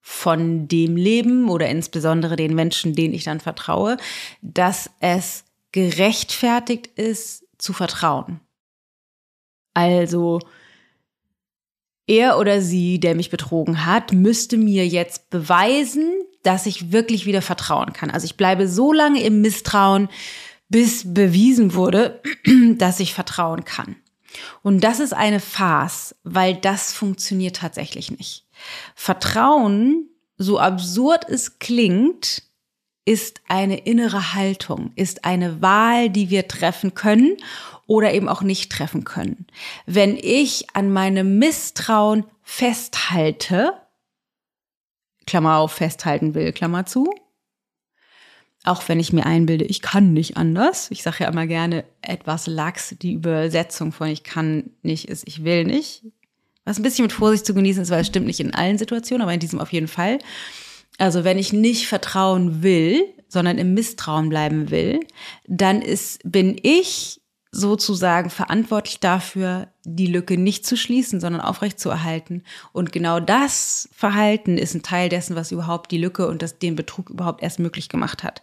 von 0.00 0.68
dem 0.68 0.96
Leben 0.96 1.48
oder 1.48 1.68
insbesondere 1.68 2.36
den 2.36 2.54
Menschen, 2.54 2.94
denen 2.94 3.14
ich 3.14 3.24
dann 3.24 3.40
vertraue, 3.40 3.96
dass 4.40 4.88
es 5.00 5.44
gerechtfertigt 5.72 6.86
ist, 6.86 7.44
zu 7.58 7.72
vertrauen. 7.72 8.40
Also 9.74 10.38
er 12.06 12.38
oder 12.38 12.60
sie, 12.60 13.00
der 13.00 13.14
mich 13.14 13.30
betrogen 13.30 13.84
hat, 13.84 14.12
müsste 14.12 14.56
mir 14.56 14.86
jetzt 14.86 15.30
beweisen, 15.30 16.12
dass 16.42 16.66
ich 16.66 16.92
wirklich 16.92 17.26
wieder 17.26 17.42
vertrauen 17.42 17.92
kann. 17.92 18.10
Also 18.10 18.24
ich 18.24 18.36
bleibe 18.36 18.68
so 18.68 18.92
lange 18.92 19.22
im 19.22 19.40
Misstrauen, 19.40 20.08
bis 20.68 21.12
bewiesen 21.12 21.74
wurde, 21.74 22.22
dass 22.76 23.00
ich 23.00 23.14
vertrauen 23.14 23.64
kann. 23.64 23.96
Und 24.62 24.84
das 24.84 25.00
ist 25.00 25.14
eine 25.14 25.40
Farce, 25.40 26.14
weil 26.22 26.56
das 26.56 26.92
funktioniert 26.92 27.56
tatsächlich 27.56 28.10
nicht. 28.10 28.44
Vertrauen, 28.94 30.08
so 30.36 30.58
absurd 30.58 31.28
es 31.28 31.58
klingt, 31.58 32.42
ist 33.04 33.40
eine 33.46 33.78
innere 33.78 34.34
Haltung, 34.34 34.90
ist 34.96 35.24
eine 35.24 35.62
Wahl, 35.62 36.10
die 36.10 36.28
wir 36.28 36.48
treffen 36.48 36.94
können 36.94 37.36
oder 37.86 38.12
eben 38.12 38.28
auch 38.28 38.42
nicht 38.42 38.70
treffen 38.70 39.04
können. 39.04 39.46
Wenn 39.86 40.16
ich 40.16 40.66
an 40.74 40.92
meinem 40.92 41.38
Misstrauen 41.38 42.24
festhalte, 42.42 43.72
Klammer 45.26 45.56
auf, 45.56 45.72
festhalten 45.72 46.34
will, 46.34 46.52
Klammer 46.52 46.86
zu, 46.86 47.12
auch 48.64 48.88
wenn 48.88 48.98
ich 48.98 49.12
mir 49.12 49.24
einbilde, 49.24 49.64
ich 49.64 49.80
kann 49.80 50.12
nicht 50.12 50.36
anders. 50.36 50.90
Ich 50.90 51.02
sage 51.02 51.24
ja 51.24 51.30
immer 51.30 51.46
gerne 51.46 51.84
etwas 52.02 52.48
lax, 52.48 52.96
die 53.00 53.12
Übersetzung 53.12 53.92
von 53.92 54.08
ich 54.08 54.24
kann 54.24 54.70
nicht 54.82 55.08
ist 55.08 55.26
ich 55.26 55.44
will 55.44 55.64
nicht. 55.64 56.02
Was 56.64 56.78
ein 56.78 56.82
bisschen 56.82 57.04
mit 57.04 57.12
Vorsicht 57.12 57.46
zu 57.46 57.54
genießen 57.54 57.84
ist, 57.84 57.90
weil 57.90 58.00
es 58.00 58.08
stimmt 58.08 58.26
nicht 58.26 58.40
in 58.40 58.52
allen 58.52 58.76
Situationen, 58.76 59.22
aber 59.22 59.32
in 59.32 59.38
diesem 59.38 59.60
auf 59.60 59.72
jeden 59.72 59.86
Fall. 59.86 60.18
Also 60.98 61.22
wenn 61.22 61.38
ich 61.38 61.52
nicht 61.52 61.86
vertrauen 61.86 62.64
will, 62.64 63.04
sondern 63.28 63.58
im 63.58 63.74
Misstrauen 63.74 64.28
bleiben 64.28 64.70
will, 64.70 65.00
dann 65.46 65.80
ist, 65.80 66.20
bin 66.24 66.58
ich 66.60 67.20
sozusagen 67.56 68.28
verantwortlich 68.28 69.00
dafür, 69.00 69.68
die 69.82 70.06
Lücke 70.06 70.36
nicht 70.36 70.66
zu 70.66 70.76
schließen, 70.76 71.20
sondern 71.20 71.40
aufrecht 71.40 71.80
zu 71.80 71.88
erhalten. 71.88 72.42
Und 72.72 72.92
genau 72.92 73.18
das 73.18 73.88
Verhalten 73.92 74.58
ist 74.58 74.74
ein 74.74 74.82
Teil 74.82 75.08
dessen, 75.08 75.36
was 75.36 75.52
überhaupt 75.52 75.90
die 75.90 75.98
Lücke 75.98 76.26
und 76.28 76.42
das, 76.42 76.58
den 76.58 76.76
Betrug 76.76 77.08
überhaupt 77.08 77.42
erst 77.42 77.58
möglich 77.58 77.88
gemacht 77.88 78.22
hat. 78.22 78.42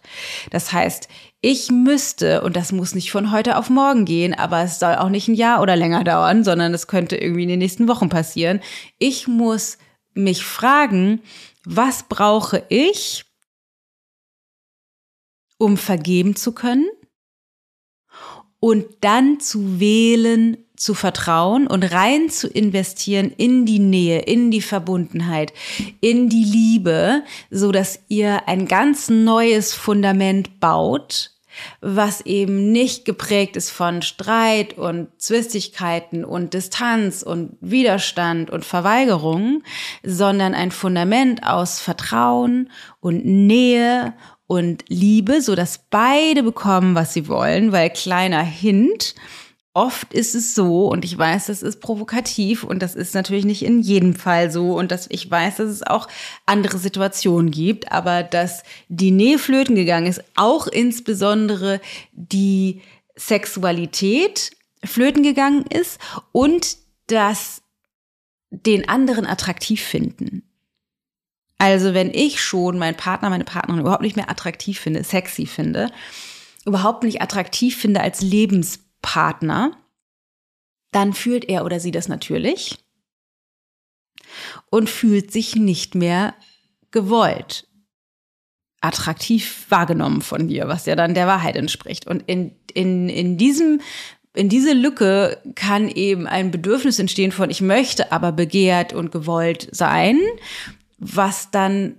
Das 0.50 0.72
heißt, 0.72 1.08
ich 1.40 1.70
müsste, 1.70 2.42
und 2.42 2.56
das 2.56 2.72
muss 2.72 2.96
nicht 2.96 3.12
von 3.12 3.30
heute 3.30 3.56
auf 3.56 3.70
morgen 3.70 4.04
gehen, 4.04 4.34
aber 4.34 4.62
es 4.62 4.80
soll 4.80 4.96
auch 4.96 5.10
nicht 5.10 5.28
ein 5.28 5.34
Jahr 5.34 5.62
oder 5.62 5.76
länger 5.76 6.02
dauern, 6.02 6.42
sondern 6.42 6.74
es 6.74 6.88
könnte 6.88 7.16
irgendwie 7.16 7.44
in 7.44 7.50
den 7.50 7.60
nächsten 7.60 7.86
Wochen 7.86 8.08
passieren. 8.08 8.60
Ich 8.98 9.28
muss 9.28 9.78
mich 10.14 10.44
fragen, 10.44 11.20
was 11.64 12.02
brauche 12.08 12.64
ich, 12.68 13.26
um 15.56 15.76
vergeben 15.76 16.34
zu 16.34 16.52
können? 16.52 16.86
Und 18.64 18.86
dann 19.02 19.40
zu 19.40 19.78
wählen, 19.78 20.56
zu 20.74 20.94
vertrauen 20.94 21.66
und 21.66 21.82
rein 21.82 22.30
zu 22.30 22.48
investieren 22.48 23.30
in 23.36 23.66
die 23.66 23.78
Nähe, 23.78 24.20
in 24.20 24.50
die 24.50 24.62
Verbundenheit, 24.62 25.52
in 26.00 26.30
die 26.30 26.44
Liebe, 26.44 27.24
so 27.50 27.72
dass 27.72 28.00
ihr 28.08 28.48
ein 28.48 28.66
ganz 28.66 29.10
neues 29.10 29.74
Fundament 29.74 30.60
baut, 30.60 31.32
was 31.82 32.22
eben 32.22 32.72
nicht 32.72 33.04
geprägt 33.04 33.56
ist 33.56 33.68
von 33.68 34.00
Streit 34.00 34.78
und 34.78 35.08
Zwistigkeiten 35.18 36.24
und 36.24 36.54
Distanz 36.54 37.22
und 37.22 37.58
Widerstand 37.60 38.48
und 38.48 38.64
Verweigerung, 38.64 39.62
sondern 40.02 40.54
ein 40.54 40.70
Fundament 40.70 41.46
aus 41.46 41.80
Vertrauen 41.80 42.70
und 43.00 43.26
Nähe 43.26 44.14
und 44.46 44.84
Liebe, 44.88 45.40
so 45.40 45.54
dass 45.54 45.86
beide 45.90 46.42
bekommen, 46.42 46.94
was 46.94 47.14
sie 47.14 47.28
wollen, 47.28 47.72
weil 47.72 47.90
kleiner 47.90 48.42
Hint, 48.42 49.14
oft 49.74 50.14
ist 50.14 50.34
es 50.34 50.54
so, 50.54 50.86
und 50.86 51.04
ich 51.04 51.18
weiß, 51.18 51.46
das 51.46 51.62
ist 51.62 51.80
provokativ 51.80 52.62
und 52.62 52.80
das 52.80 52.94
ist 52.94 53.14
natürlich 53.14 53.44
nicht 53.44 53.64
in 53.64 53.80
jedem 53.80 54.14
Fall 54.14 54.50
so 54.50 54.78
und 54.78 54.92
dass 54.92 55.08
ich 55.10 55.28
weiß, 55.28 55.56
dass 55.56 55.68
es 55.68 55.82
auch 55.82 56.08
andere 56.46 56.78
Situationen 56.78 57.50
gibt, 57.50 57.90
aber 57.90 58.22
dass 58.22 58.62
die 58.88 59.10
Nähe 59.10 59.38
flöten 59.38 59.74
gegangen 59.74 60.06
ist, 60.06 60.22
auch 60.36 60.68
insbesondere 60.68 61.80
die 62.12 62.82
Sexualität 63.16 64.52
flöten 64.84 65.22
gegangen 65.22 65.64
ist 65.66 65.98
und 66.30 66.76
dass 67.08 67.62
den 68.50 68.88
anderen 68.88 69.26
attraktiv 69.26 69.82
finden. 69.82 70.42
Also 71.64 71.94
wenn 71.94 72.12
ich 72.12 72.42
schon 72.42 72.76
meinen 72.76 72.94
Partner, 72.94 73.30
meine 73.30 73.44
Partnerin 73.44 73.80
überhaupt 73.80 74.02
nicht 74.02 74.16
mehr 74.16 74.28
attraktiv 74.28 74.78
finde, 74.78 75.02
sexy 75.02 75.46
finde, 75.46 75.90
überhaupt 76.66 77.04
nicht 77.04 77.22
attraktiv 77.22 77.74
finde 77.74 78.02
als 78.02 78.20
Lebenspartner, 78.20 79.74
dann 80.92 81.14
fühlt 81.14 81.48
er 81.48 81.64
oder 81.64 81.80
sie 81.80 81.90
das 81.90 82.06
natürlich 82.06 82.84
und 84.68 84.90
fühlt 84.90 85.32
sich 85.32 85.56
nicht 85.56 85.94
mehr 85.94 86.34
gewollt, 86.90 87.66
attraktiv 88.82 89.64
wahrgenommen 89.70 90.20
von 90.20 90.48
dir, 90.48 90.68
was 90.68 90.84
ja 90.84 90.96
dann 90.96 91.14
der 91.14 91.26
Wahrheit 91.26 91.56
entspricht. 91.56 92.06
Und 92.06 92.24
in, 92.26 92.54
in, 92.74 93.08
in 93.08 93.38
diesem 93.38 93.80
in 94.36 94.50
diese 94.50 94.74
Lücke 94.74 95.40
kann 95.54 95.88
eben 95.88 96.26
ein 96.26 96.50
Bedürfnis 96.50 96.98
entstehen 96.98 97.32
von 97.32 97.48
ich 97.48 97.62
möchte 97.62 98.12
aber 98.12 98.32
begehrt 98.32 98.92
und 98.92 99.12
gewollt 99.12 99.68
sein 99.70 100.18
was 101.04 101.50
dann 101.50 101.96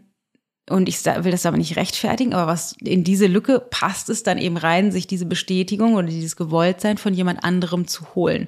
und 0.68 0.89
ich 0.89 1.06
will 1.06 1.32
das 1.32 1.46
aber 1.46 1.58
nicht 1.58 1.76
rechtfertigen, 1.76 2.34
aber 2.34 2.52
was 2.52 2.76
in 2.82 3.04
diese 3.04 3.28
Lücke 3.28 3.60
passt 3.60 4.10
es 4.10 4.24
dann 4.24 4.39
eben 4.39 4.58
rein, 4.58 4.91
sich 4.91 5.06
diese 5.06 5.28
Bestätigung 5.28 5.94
oder 5.94 6.08
dieses 6.08 6.36
Gewolltsein 6.36 6.98
von 6.98 7.13
jemand 7.13 7.44
anderem 7.44 7.88
zu 7.88 8.15
holen. 8.15 8.48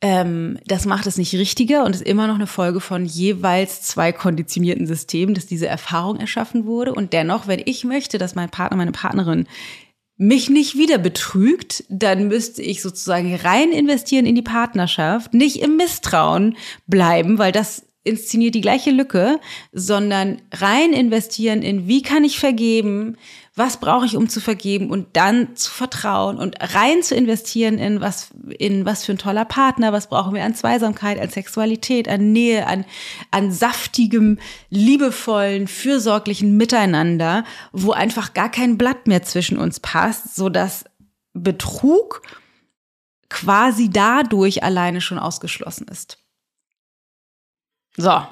Ähm, 0.00 0.58
das 0.66 0.86
macht 0.86 1.06
es 1.06 1.18
nicht 1.18 1.34
richtiger 1.34 1.84
und 1.84 1.94
ist 1.94 2.02
immer 2.02 2.26
noch 2.26 2.36
eine 2.36 2.46
Folge 2.46 2.80
von 2.80 3.04
jeweils 3.04 3.82
zwei 3.82 4.12
konditionierten 4.12 4.86
Systemen, 4.86 5.34
dass 5.34 5.44
diese 5.44 5.68
Erfahrung 5.68 6.18
erschaffen 6.18 6.64
wurde. 6.64 6.94
Und 6.94 7.12
dennoch, 7.12 7.46
wenn 7.46 7.62
ich 7.64 7.84
möchte, 7.84 8.16
dass 8.16 8.34
mein 8.34 8.50
Partner, 8.50 8.78
meine 8.78 8.92
Partnerin 8.92 9.46
mich 10.16 10.48
nicht 10.48 10.76
wieder 10.76 10.98
betrügt, 10.98 11.84
dann 11.88 12.28
müsste 12.28 12.62
ich 12.62 12.80
sozusagen 12.80 13.34
rein 13.34 13.72
investieren 13.72 14.24
in 14.24 14.34
die 14.34 14.42
Partnerschaft, 14.42 15.34
nicht 15.34 15.60
im 15.60 15.76
Misstrauen 15.76 16.56
bleiben, 16.86 17.38
weil 17.38 17.52
das 17.52 17.84
inszeniert 18.04 18.54
die 18.54 18.60
gleiche 18.60 18.90
Lücke, 18.90 19.38
sondern 19.72 20.42
rein 20.52 20.92
investieren 20.92 21.62
in, 21.62 21.86
wie 21.86 22.02
kann 22.02 22.24
ich 22.24 22.38
vergeben, 22.38 23.16
was 23.54 23.76
brauche 23.76 24.06
ich, 24.06 24.16
um 24.16 24.28
zu 24.28 24.40
vergeben 24.40 24.90
und 24.90 25.08
dann 25.12 25.56
zu 25.56 25.70
vertrauen 25.70 26.38
und 26.38 26.56
rein 26.60 27.02
zu 27.02 27.14
investieren 27.14 27.78
in 27.78 28.00
was, 28.00 28.30
in 28.58 28.86
was 28.86 29.04
für 29.04 29.12
ein 29.12 29.18
toller 29.18 29.44
Partner, 29.44 29.92
was 29.92 30.08
brauchen 30.08 30.34
wir 30.34 30.42
an 30.42 30.54
Zweisamkeit, 30.54 31.20
an 31.20 31.28
Sexualität, 31.28 32.08
an 32.08 32.32
Nähe, 32.32 32.66
an, 32.66 32.86
an 33.30 33.52
saftigem, 33.52 34.38
liebevollen, 34.70 35.68
fürsorglichen 35.68 36.56
Miteinander, 36.56 37.44
wo 37.72 37.92
einfach 37.92 38.32
gar 38.32 38.50
kein 38.50 38.78
Blatt 38.78 39.06
mehr 39.06 39.22
zwischen 39.22 39.58
uns 39.58 39.80
passt, 39.80 40.34
so 40.34 40.48
dass 40.48 40.84
Betrug 41.34 42.22
quasi 43.28 43.90
dadurch 43.90 44.62
alleine 44.62 45.00
schon 45.00 45.18
ausgeschlossen 45.18 45.86
ist. 45.88 46.21
So. 47.96 48.22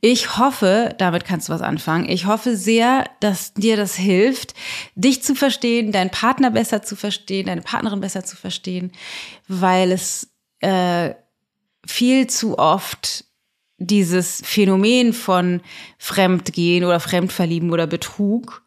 Ich 0.00 0.38
hoffe, 0.38 0.94
damit 0.98 1.24
kannst 1.24 1.48
du 1.48 1.52
was 1.52 1.62
anfangen. 1.62 2.08
Ich 2.08 2.26
hoffe 2.26 2.56
sehr, 2.56 3.04
dass 3.20 3.54
dir 3.54 3.76
das 3.76 3.96
hilft, 3.96 4.54
dich 4.94 5.22
zu 5.22 5.34
verstehen, 5.34 5.90
deinen 5.90 6.10
Partner 6.10 6.50
besser 6.52 6.82
zu 6.82 6.94
verstehen, 6.94 7.46
deine 7.46 7.62
Partnerin 7.62 8.00
besser 8.00 8.24
zu 8.24 8.36
verstehen, 8.36 8.92
weil 9.48 9.90
es 9.90 10.30
äh, 10.60 11.14
viel 11.84 12.28
zu 12.28 12.58
oft 12.58 13.24
dieses 13.78 14.42
Phänomen 14.44 15.12
von 15.12 15.62
Fremdgehen 15.98 16.84
oder 16.84 17.00
Fremdverlieben 17.00 17.70
oder 17.72 17.86
Betrug 17.86 18.62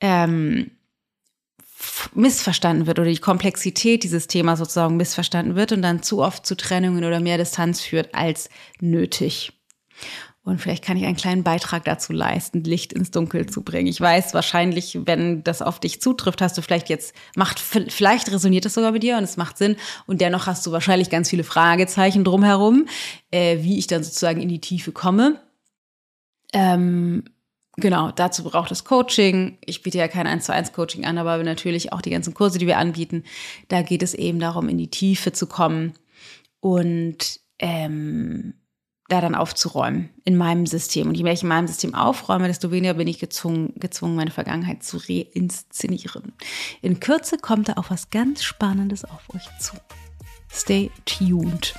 ähm, 0.00 0.70
missverstanden 2.14 2.86
wird 2.86 2.98
oder 2.98 3.10
die 3.10 3.18
Komplexität 3.18 4.02
dieses 4.04 4.26
Themas 4.26 4.58
sozusagen 4.58 4.96
missverstanden 4.96 5.56
wird 5.56 5.72
und 5.72 5.82
dann 5.82 6.02
zu 6.02 6.22
oft 6.22 6.46
zu 6.46 6.56
Trennungen 6.56 7.04
oder 7.04 7.20
mehr 7.20 7.38
Distanz 7.38 7.80
führt 7.80 8.14
als 8.14 8.48
nötig. 8.80 9.52
Und 10.44 10.60
vielleicht 10.60 10.84
kann 10.84 10.96
ich 10.96 11.04
einen 11.04 11.16
kleinen 11.16 11.44
Beitrag 11.44 11.84
dazu 11.84 12.12
leisten, 12.12 12.64
Licht 12.64 12.92
ins 12.92 13.12
Dunkel 13.12 13.46
zu 13.46 13.62
bringen. 13.62 13.86
Ich 13.86 14.00
weiß 14.00 14.34
wahrscheinlich, 14.34 14.98
wenn 15.04 15.44
das 15.44 15.62
auf 15.62 15.78
dich 15.78 16.00
zutrifft, 16.00 16.42
hast 16.42 16.58
du 16.58 16.62
vielleicht 16.62 16.88
jetzt, 16.88 17.14
macht, 17.36 17.60
vielleicht 17.60 18.32
resoniert 18.32 18.64
das 18.64 18.74
sogar 18.74 18.90
mit 18.90 19.04
dir 19.04 19.18
und 19.18 19.24
es 19.24 19.36
macht 19.36 19.56
Sinn. 19.56 19.76
Und 20.06 20.20
dennoch 20.20 20.46
hast 20.46 20.66
du 20.66 20.72
wahrscheinlich 20.72 21.10
ganz 21.10 21.30
viele 21.30 21.44
Fragezeichen 21.44 22.24
drumherum, 22.24 22.86
äh, 23.30 23.62
wie 23.62 23.78
ich 23.78 23.86
dann 23.86 24.02
sozusagen 24.02 24.40
in 24.40 24.48
die 24.48 24.60
Tiefe 24.60 24.90
komme. 24.90 25.40
Ähm, 26.52 27.24
Genau, 27.76 28.10
dazu 28.10 28.44
braucht 28.44 28.70
es 28.70 28.84
Coaching. 28.84 29.56
Ich 29.64 29.82
biete 29.82 29.98
ja 29.98 30.08
kein 30.08 30.26
1 30.26 30.44
zu 30.44 30.52
1 30.52 30.72
Coaching 30.72 31.06
an, 31.06 31.16
aber 31.16 31.42
natürlich 31.42 31.92
auch 31.92 32.02
die 32.02 32.10
ganzen 32.10 32.34
Kurse, 32.34 32.58
die 32.58 32.66
wir 32.66 32.78
anbieten. 32.78 33.24
Da 33.68 33.82
geht 33.82 34.02
es 34.02 34.12
eben 34.12 34.38
darum, 34.40 34.68
in 34.68 34.76
die 34.76 34.90
Tiefe 34.90 35.32
zu 35.32 35.46
kommen 35.46 35.94
und 36.60 37.40
ähm, 37.58 38.54
da 39.08 39.20
dann 39.20 39.34
aufzuräumen 39.34 40.10
in 40.24 40.36
meinem 40.36 40.66
System. 40.66 41.08
Und 41.08 41.14
je 41.16 41.22
mehr 41.22 41.32
ich 41.32 41.42
in 41.42 41.48
meinem 41.48 41.66
System 41.66 41.94
aufräume, 41.94 42.46
desto 42.46 42.70
weniger 42.70 42.94
bin 42.94 43.08
ich 43.08 43.18
gezwungen, 43.18 43.72
gezwungen 43.76 44.16
meine 44.16 44.30
Vergangenheit 44.30 44.82
zu 44.82 44.98
reinszenieren. 44.98 46.32
In 46.82 47.00
Kürze 47.00 47.36
kommt 47.38 47.68
da 47.68 47.74
auch 47.74 47.90
was 47.90 48.10
ganz 48.10 48.42
Spannendes 48.42 49.04
auf 49.04 49.22
euch 49.34 49.48
zu. 49.58 49.76
Stay 50.50 50.90
tuned. 51.04 51.74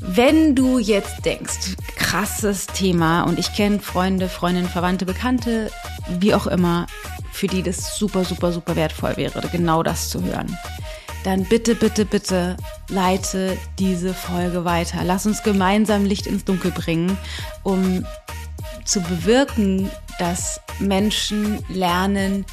Wenn 0.00 0.54
du 0.54 0.78
jetzt 0.78 1.24
denkst, 1.24 1.76
krasses 1.96 2.66
Thema 2.66 3.22
und 3.22 3.38
ich 3.38 3.52
kenne 3.54 3.80
Freunde, 3.80 4.28
Freundinnen, 4.28 4.68
Verwandte, 4.68 5.04
Bekannte, 5.04 5.70
wie 6.18 6.34
auch 6.34 6.46
immer, 6.46 6.86
für 7.32 7.46
die 7.46 7.62
das 7.62 7.96
super, 7.98 8.24
super, 8.24 8.50
super 8.50 8.76
wertvoll 8.76 9.16
wäre, 9.16 9.40
genau 9.52 9.82
das 9.82 10.08
zu 10.08 10.22
hören, 10.24 10.56
dann 11.22 11.44
bitte, 11.44 11.74
bitte, 11.74 12.06
bitte 12.06 12.56
leite 12.88 13.56
diese 13.78 14.14
Folge 14.14 14.64
weiter. 14.64 15.04
Lass 15.04 15.26
uns 15.26 15.42
gemeinsam 15.42 16.06
Licht 16.06 16.26
ins 16.26 16.44
Dunkel 16.44 16.70
bringen, 16.70 17.18
um 17.62 18.04
zu 18.84 19.00
bewirken, 19.00 19.90
dass 20.18 20.60
Menschen 20.78 21.58
lernen, 21.68 22.44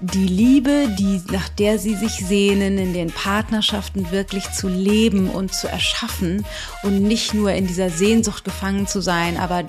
die 0.00 0.26
Liebe, 0.26 0.88
die, 0.98 1.20
nach 1.30 1.48
der 1.50 1.78
sie 1.78 1.94
sich 1.94 2.12
sehnen, 2.12 2.78
in 2.78 2.94
den 2.94 3.10
Partnerschaften 3.12 4.10
wirklich 4.10 4.50
zu 4.52 4.68
leben 4.68 5.28
und 5.28 5.52
zu 5.52 5.68
erschaffen 5.68 6.46
und 6.82 7.02
nicht 7.02 7.34
nur 7.34 7.52
in 7.52 7.66
dieser 7.66 7.90
Sehnsucht 7.90 8.44
gefangen 8.44 8.86
zu 8.86 9.02
sein, 9.02 9.36
aber 9.36 9.64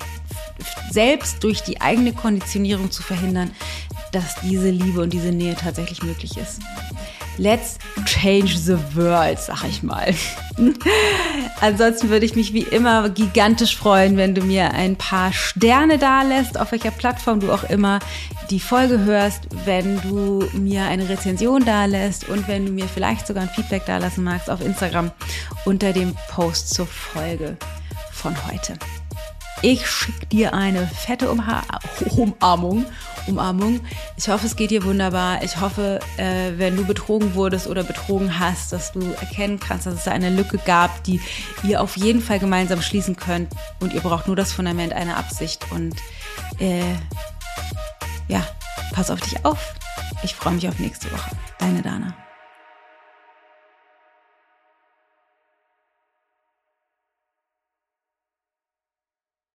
selbst 0.90 1.44
durch 1.44 1.62
die 1.62 1.80
eigene 1.80 2.14
Konditionierung 2.14 2.90
zu 2.90 3.02
verhindern, 3.02 3.50
dass 4.12 4.36
diese 4.42 4.70
Liebe 4.70 5.02
und 5.02 5.12
diese 5.12 5.32
Nähe 5.32 5.54
tatsächlich 5.54 6.02
möglich 6.02 6.36
ist. 6.36 6.60
Let's 7.38 7.78
change 8.04 8.58
the 8.58 8.76
world, 8.94 9.38
sag 9.38 9.64
ich 9.64 9.82
mal. 9.82 10.14
Ansonsten 11.60 12.10
würde 12.10 12.26
ich 12.26 12.36
mich 12.36 12.52
wie 12.52 12.62
immer 12.62 13.08
gigantisch 13.08 13.76
freuen, 13.76 14.16
wenn 14.16 14.34
du 14.34 14.42
mir 14.42 14.72
ein 14.72 14.96
paar 14.96 15.32
Sterne 15.32 15.98
da 15.98 16.22
lässt, 16.22 16.58
auf 16.60 16.72
welcher 16.72 16.90
Plattform 16.90 17.40
du 17.40 17.50
auch 17.50 17.64
immer 17.64 18.00
die 18.50 18.60
Folge 18.60 18.98
hörst, 19.00 19.48
wenn 19.64 20.00
du 20.02 20.46
mir 20.52 20.84
eine 20.84 21.08
Rezension 21.08 21.64
da 21.64 21.86
lässt 21.86 22.28
und 22.28 22.48
wenn 22.48 22.66
du 22.66 22.72
mir 22.72 22.86
vielleicht 22.86 23.26
sogar 23.26 23.44
ein 23.44 23.48
Feedback 23.48 23.86
da 23.86 23.96
lassen 23.96 24.24
magst 24.24 24.50
auf 24.50 24.60
Instagram 24.60 25.10
unter 25.64 25.92
dem 25.92 26.14
Post 26.28 26.74
zur 26.74 26.86
Folge 26.86 27.56
von 28.12 28.36
heute. 28.46 28.74
Ich 29.60 29.86
schicke 29.86 30.26
dir 30.26 30.54
eine 30.54 30.86
fette 30.86 31.30
Umha 31.30 31.62
Umarmung. 32.16 32.84
Umarmung. 33.26 33.80
Ich 34.16 34.28
hoffe, 34.28 34.46
es 34.46 34.56
geht 34.56 34.70
dir 34.70 34.82
wunderbar. 34.84 35.42
Ich 35.44 35.60
hoffe, 35.60 36.00
äh, 36.16 36.52
wenn 36.56 36.76
du 36.76 36.84
betrogen 36.84 37.34
wurdest 37.34 37.68
oder 37.68 37.84
betrogen 37.84 38.40
hast, 38.40 38.72
dass 38.72 38.92
du 38.92 39.00
erkennen 39.20 39.60
kannst, 39.60 39.86
dass 39.86 39.94
es 39.94 40.04
da 40.04 40.10
eine 40.10 40.30
Lücke 40.30 40.58
gab, 40.58 41.04
die 41.04 41.20
ihr 41.62 41.80
auf 41.80 41.96
jeden 41.96 42.20
Fall 42.20 42.40
gemeinsam 42.40 42.82
schließen 42.82 43.14
könnt. 43.16 43.52
Und 43.80 43.92
ihr 43.92 44.00
braucht 44.00 44.26
nur 44.26 44.36
das 44.36 44.52
Fundament 44.52 44.92
einer 44.92 45.16
Absicht. 45.16 45.70
Und 45.70 45.94
äh, 46.58 46.94
ja, 48.28 48.44
pass 48.92 49.10
auf 49.10 49.20
dich 49.20 49.44
auf. 49.44 49.74
Ich 50.24 50.34
freue 50.34 50.54
mich 50.54 50.68
auf 50.68 50.78
nächste 50.78 51.10
Woche. 51.12 51.30
Deine 51.58 51.82
Dana. 51.82 52.21